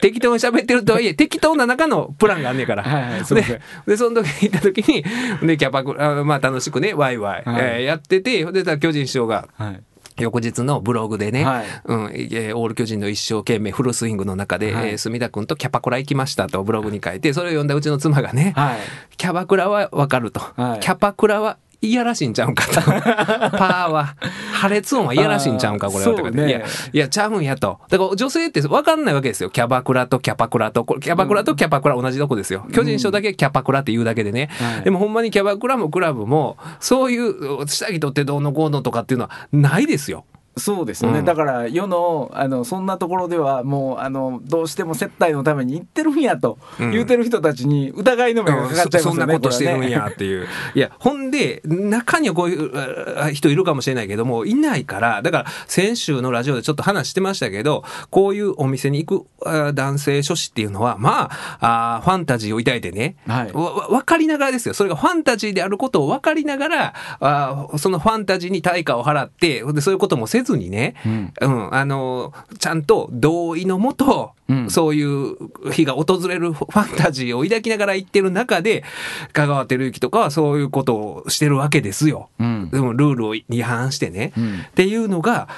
[0.00, 5.04] 適当に喋ってるとはいえ 適当な中のプランがあんねやから、はいはいすいませんででその時行った時に
[5.46, 7.60] でキャバクラまあ楽しくねワイワイ、はい。
[7.62, 9.80] えーやっててで巨人師匠がはい。
[10.18, 11.64] 翌日のブログでね、はい。
[11.86, 14.90] うんえーオール巨人の一生懸命フルスイングの中で、はい。
[14.90, 18.76] えー隅田君とキャバクラ行きましたとブログに書いてそれを読んだうちの妻がね、はい。
[19.16, 20.80] キャバクラはわかると、はい。
[20.80, 22.74] キャバクラはいやらしいんちゃうんかと。
[22.80, 24.14] パーは、
[24.52, 26.30] 破裂音はいやらしいんちゃうんか、これは。
[26.30, 26.62] ねいや、
[26.92, 27.80] いや、ちゃうんやと。
[27.88, 29.50] だから女性って分かんないわけですよ。
[29.50, 32.64] キャバクラとキャバクラと、キャバクラとキャバクラ同じとこですよ。
[32.72, 34.48] 巨人賞だけキャバクラって言うだけでね。
[34.52, 40.24] はいでもほんまにキャバクラもクラブも、そういう下着取ってどうのこうのとかっていうのはないですよ。
[40.56, 41.24] そうですよね、うん。
[41.24, 46.90] だから世のあのそんなところではもうあのどうしても接待のために行ってるんやとうん。
[46.92, 50.46] 言ってる人たちに疑いの目がかかっちゃいますよね、そそんなことしてるんやっていう。
[50.74, 61.30] いや、ほんで、中にはこういうあ人いるかもしれないけども、いないから、だから先週のラジオでちょっと話してましたけど、こういうお店に行くあ男性諸子っていうのは、ま
[61.60, 63.52] あ、あファンタジーを抱いてね、はい。
[63.52, 64.74] わわ分かりながらですよ。
[64.74, 70.94] それがファンタジーであることを分かりながら、あそのファンタジーに対価を払って、でそういうこともせずにね、
[71.40, 78.84] うん、あの、ちゃんと同意のもと、うんそういう日が訪れる ファンタジーを抱きながら行ってる中で、
[79.32, 82.28] 香川照之とかはそういうことをしてるわけですよ。
[82.38, 84.32] うんでもルールを違反してね。
[84.36, 85.48] うんっていうのが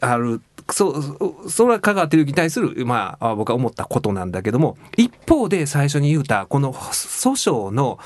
[0.00, 0.42] ある。
[0.70, 7.98] そう、それは香川照之に対する、まあ、あ僕は思ったことなんだけども、一方で最初に言うた、この訴訟の、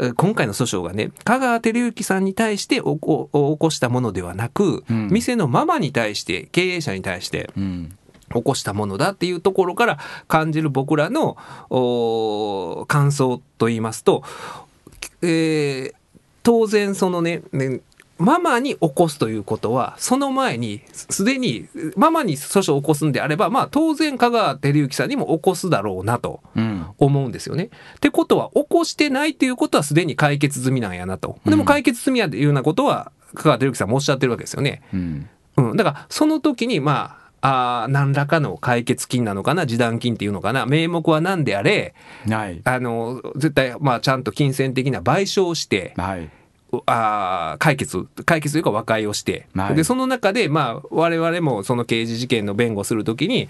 [0.00, 5.08] え今回の訴訟がね、香川照之さんに対しておこ起こしたものではなく、うん。
[5.08, 7.96] 店のママに対して、経営者に対して、うん。
[8.32, 11.36] 起こしたものだっていうところから感じる僕らの
[11.70, 14.24] お感想といいますと、
[15.22, 15.94] えー
[16.46, 17.80] 当然そのねね
[18.18, 27.64] ママに起こすということはその前にすでにママに訴訟を起こすんであればまあ当然香川照之さんにも起こすだろうなとうん思うんですよね。
[27.96, 31.38] ってことは起こしてないということはすでに解決済みなんやなと。
[31.44, 34.82] でも解決済みやというようなことは香川照之さんもおっしゃってるわけですよね。
[34.94, 37.26] うんうん、だからその時にまあ
[37.82, 41.94] あー何らかの解決金なのかな示談金っていうのかな名目は何であれ
[42.28, 46.30] はいあの絶対まあちゃんと金銭的な賠償をしてはい
[46.86, 53.48] あー解決解決というか和解をして、はいでその中でまあ我々もその刑事事件の弁護するときに、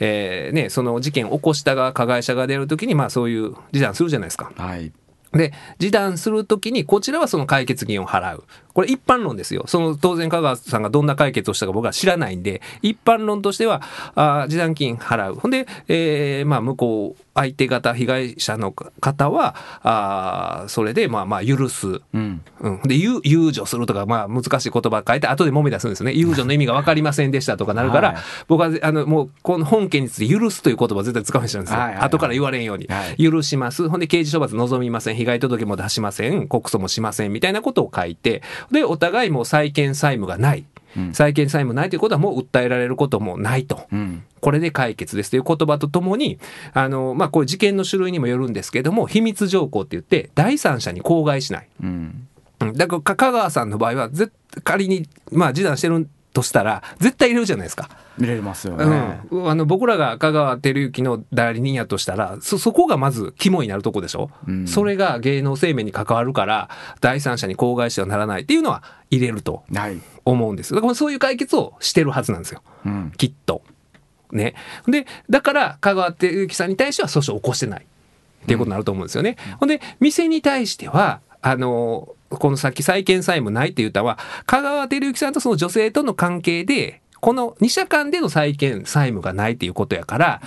[0.00, 4.52] えーね、その事件を起こした側加害者が出るときにまあそういう示談するじゃないですか。
[4.56, 4.92] はい
[5.34, 8.44] で、示談するときに、こちらはその解決金を払う。
[8.74, 9.64] これ一般論ですよ。
[9.66, 13.82] その当然香川さんがどんな解決をしたか僕は知らないんで、一般論としては、
[14.14, 15.34] あー示談金払う。
[15.36, 22.00] ほんで、えーまあ向こう、相手方、被害者の方は、あーそれでまあまあ許す。
[22.12, 22.42] うん。
[22.60, 26.12] うん、でゆ遊助するとか、まあ、難しい言葉書いて後で揉め出すんですよね。
[26.14, 28.16] 遊助の意味が分かりませんでしたとかなるから、はい
[28.48, 32.06] 僕はあのもうこの本件について許すという言葉を絶対使うようにしてるんですよ、はいはいはい。
[32.06, 33.22] 後から言われんように、はい。
[33.22, 33.88] 許します。
[33.88, 35.16] ほんで刑事処罰望みません。
[35.16, 36.48] 被害届も出しません。
[36.48, 37.32] 告訴もしません。
[37.32, 40.64] みたいなことを書いてでお互いもう債権債務がない、
[40.96, 41.14] うん。
[41.14, 43.86] 債権債務ないということはもう訴えられることもないと。
[43.92, 44.24] うん。
[44.40, 45.30] これで解決です。
[45.30, 46.38] という言葉とともに、
[46.74, 51.68] あの、まあ、こういう事件の種類にもよるんですけども、秘密条項って言って、第三者に口外しない。
[51.82, 52.28] うん。
[52.60, 52.72] うん。
[52.74, 54.30] だからか香川さんの場合はぜ
[54.62, 64.66] 仮にまあ示談してるとしたら絶対入れるじゃないですか、見れますよね、うん、あの僕らが香川照之の代理人やとしたらそそこがまず肝になるとこでしょ、うん。
[64.66, 66.68] それが芸能生命に関わるから
[67.00, 70.00] 第三者に口外してはならないっていうのは入れるとはい。
[70.24, 70.74] 思うんです。
[70.74, 72.62] だからそういう解決をしてるはずなんですよ。
[72.84, 73.12] うん。
[73.16, 73.62] きっと。
[74.32, 74.54] ね。
[74.86, 77.86] で、だから、香川照之さんに対しては訴訟を起こしてない。
[78.44, 79.36] っていうことになると思うんですよね。
[79.58, 90.40] ほんで、店に対しては、あの、このさっき債権債務ないって言ったのは、香川照之さんとその女性との関係で、この2社間での債権債務がないっていうことやから、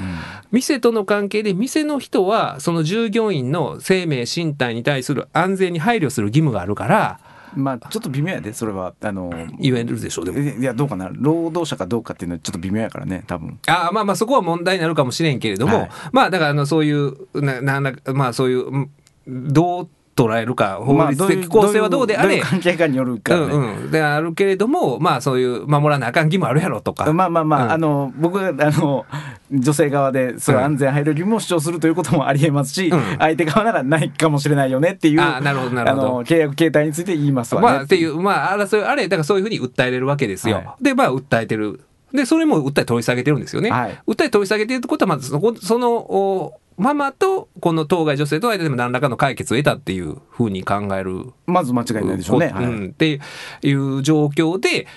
[0.51, 7.19] 店との関係で店の人はその従業員の生命身体に対する安全に配慮する義務があるから
[7.55, 8.93] まあちょっと微妙やでそれは。
[9.01, 10.37] あの言えるでしょうでも。
[10.39, 13.59] いやどうかな労働者かどうかっていうのはちょっと微妙やからね多分。
[13.67, 15.89] ああまあまあそこは問題になるかもしれんけれども、はい。
[16.11, 18.91] まあだからあのそういうななんらまあそういううん
[19.27, 23.39] 同捉えるか法律的構成はどうであれ、関係かによるか。
[23.39, 27.72] うんうん、であるけれどもまあそういう守らなあかん義務あるやろとか、まあまあまあ、うん。
[27.72, 29.05] あの僕があの
[29.51, 33.01] 女性側でそれ安全配慮義務を主張するということもありえますし、うん。
[33.20, 36.20] 相手側ならないかもしれないよねっていうあーなるほどなるほど。
[36.22, 37.68] 契約形態について言いますわね。
[37.68, 40.84] まあっていうまあ争いあれだからそういうふうに訴えれるわけですよ、はい。
[40.84, 41.82] でまあ訴えてる。
[42.13, 43.99] でそれも訴え取り下げてるんですよね、はい。
[44.07, 51.34] 訴え取り下げてるってことはまずそこそのおママとこの当該女性との間でも何らかの解決を得たっていうふうに考える。
[51.45, 52.49] まず間違いないでしょうね。
[52.49, 52.65] こはい。
[52.65, 52.86] うん。
[52.86, 53.19] って
[53.63, 54.88] いう状況で、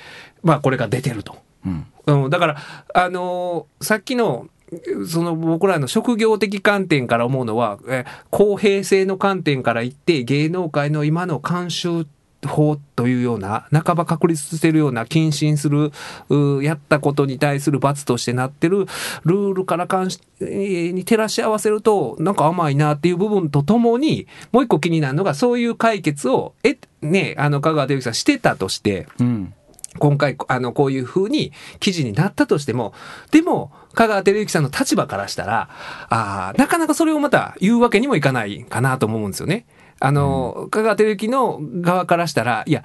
[0.42, 1.38] まあ、これが出てると。
[1.64, 1.86] うん。
[2.06, 2.56] うん、だから、
[2.94, 4.48] あのーさっきの
[5.06, 12.06] その僕らの職業的観点から思うのは、え公平性の観点から言って芸能界の今の慣習
[12.46, 15.92] 法というような半ば確立してるような謹慎する
[16.62, 18.86] やったことに対する罰としてなってる
[19.24, 29.54] ルールから関しえーに照らし合わせるとなんか甘いなっていう部分とともにもう一個気になるのがそういう解決をえねあの香川照之さんしてたとしてうん
[29.98, 32.94] 今回あのこういう風に記事になったとしても
[33.32, 35.68] でも香川照之さんの立場からしたら
[36.08, 39.66] あーなかなかそれをまた言うわけにもいかないかなと思うんですよね。
[40.00, 42.82] あの、香川照之の側からしたらいや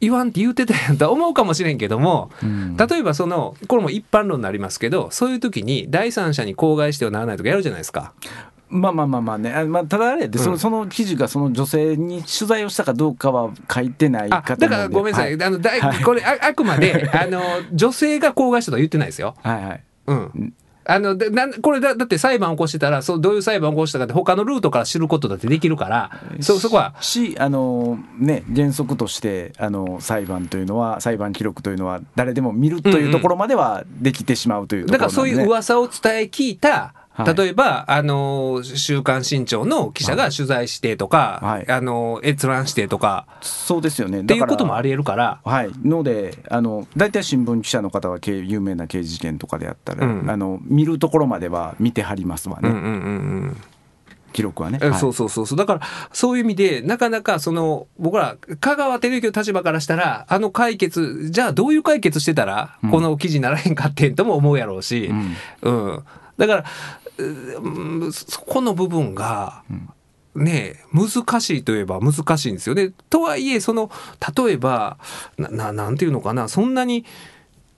[0.00, 2.76] 言わんって言うてたやんとは思うかもしれんけども、うん。
[2.76, 8.14] 例えばそのこれも一般論になりますけどそういう時に第三者に口外してはならないとかやるじゃないですか。
[8.68, 16.02] まあまあまあまあね、あまあ、ただあれで、そのその記事がその女性に取材をしたかどうかは書いてないだからごめんなさい、はあのだい。
[16.02, 17.40] これああくまで あの
[17.72, 19.36] 女性が口外したとは言ってないですよ。
[19.42, 19.84] はいはい。
[20.06, 20.54] うん。
[20.86, 26.10] あの、でなんこれだ、だって裁判を起こしてたら、そう、どういう裁判を起こしたかって他のルートから知ることだってできるから、
[26.40, 37.34] そ、そこは、しあのね原則としてあの裁判というのは裁判記録というのは誰でも見るというところまではできてしまうというところだからそういう噂を伝え聞いた、はい。
[37.34, 41.68] 例えば、あの、週刊新潮の記者が取材してとか、はい。
[41.68, 44.20] あの、閲覧してとか、そうですよね。
[44.20, 50.30] っていうこともありり得るから、はい、のであの大体新聞記者の方は刑有名な刑事事件とかであったら、うん。
[50.30, 52.90] あの見るところまでは見てはりますわね、うんうんうんう
[53.46, 53.56] ん。
[54.32, 54.78] 記録はね。
[54.80, 55.00] えはい。
[55.00, 55.58] そうそうそうそう。
[55.58, 55.80] だから
[56.12, 62.90] そういう意味でなかなかその僕ら香川照之の立場からしたらあの解決じゃあどういう解決してたらうん。
[62.90, 65.36] この記事にならへんかってんとも思うやろうし、うん。
[65.62, 66.04] うん、
[66.36, 66.64] だからうん
[68.12, 69.62] そこの部分が、
[70.34, 72.92] ねえ難しいといえば難しいんですよね。
[73.08, 73.90] とはいえその
[74.36, 74.98] 例えば
[75.38, 76.48] なんていうのかな。
[76.48, 77.04] そんなに。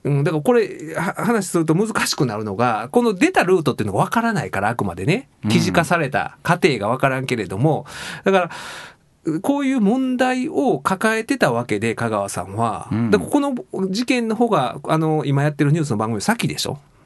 [0.03, 5.27] うん、だからこれは話すると難しくなるのがこの出たルートっていうのが分からないからあくまでね。
[5.49, 7.85] 記事化された過程が分からんけれども。
[8.23, 13.11] だからこういう問題を抱えてたわけで香川さんは、うん。
[13.11, 13.55] だからこの
[13.91, 16.79] 事件の方があの今やってるニュースの番組先でしょ。
[16.79, 16.96] あ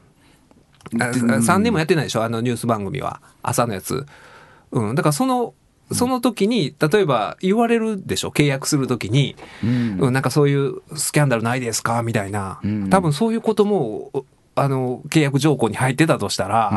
[0.92, 2.22] 3年もやってないでしょ？
[2.22, 3.20] あのニュース番組は。
[3.42, 4.06] 朝のやつ、
[4.70, 5.54] うん、だからその
[5.90, 8.28] その時に例えば言われるでしょ？
[8.28, 9.98] 契約する時に、うん。
[10.00, 12.02] うん、なんかそういうスキャンダルないですか？
[12.02, 12.90] みたいな、うん。
[12.90, 14.24] 多分そういうことも
[14.54, 16.72] あの契約条項に入ってたとしたら、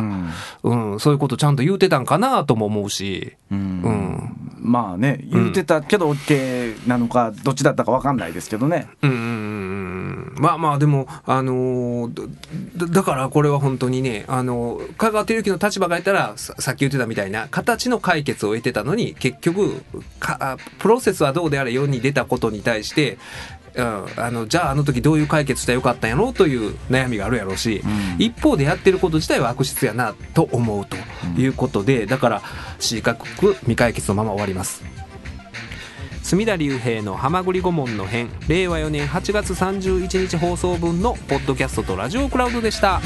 [0.63, 0.99] うん。
[0.99, 3.81] そういうことちゃんと言うてたんかなとも思うし、うん。
[3.83, 4.51] うん。
[4.61, 8.87] まあね言ってたけど OK なのかどっちだったか分かんないですけどね。
[9.01, 9.25] うんうんうん。
[9.27, 12.29] うんまあまあでもあのー
[12.75, 19.81] だだからこれは本当にねあの香川照之の立場がいたらささっき言ってたみたいな形の解決を得てたのに結局
[20.19, 23.17] かあプロセスはどうであれ世に出たことに対して
[23.77, 30.95] うん、あのじゃああの時どういう解決したらよかったんやろうという悩みがあるやろうし、うん一方でやってること自体は悪質やなと思うと
[31.39, 32.41] いうことで、だから
[32.79, 34.83] 四角く未解決のまま終わります。
[36.23, 42.99] 隅田隆平の「はまぐり顧問の編」令和4年8月31日放送分のポッドキャストとラジオクラウドでした。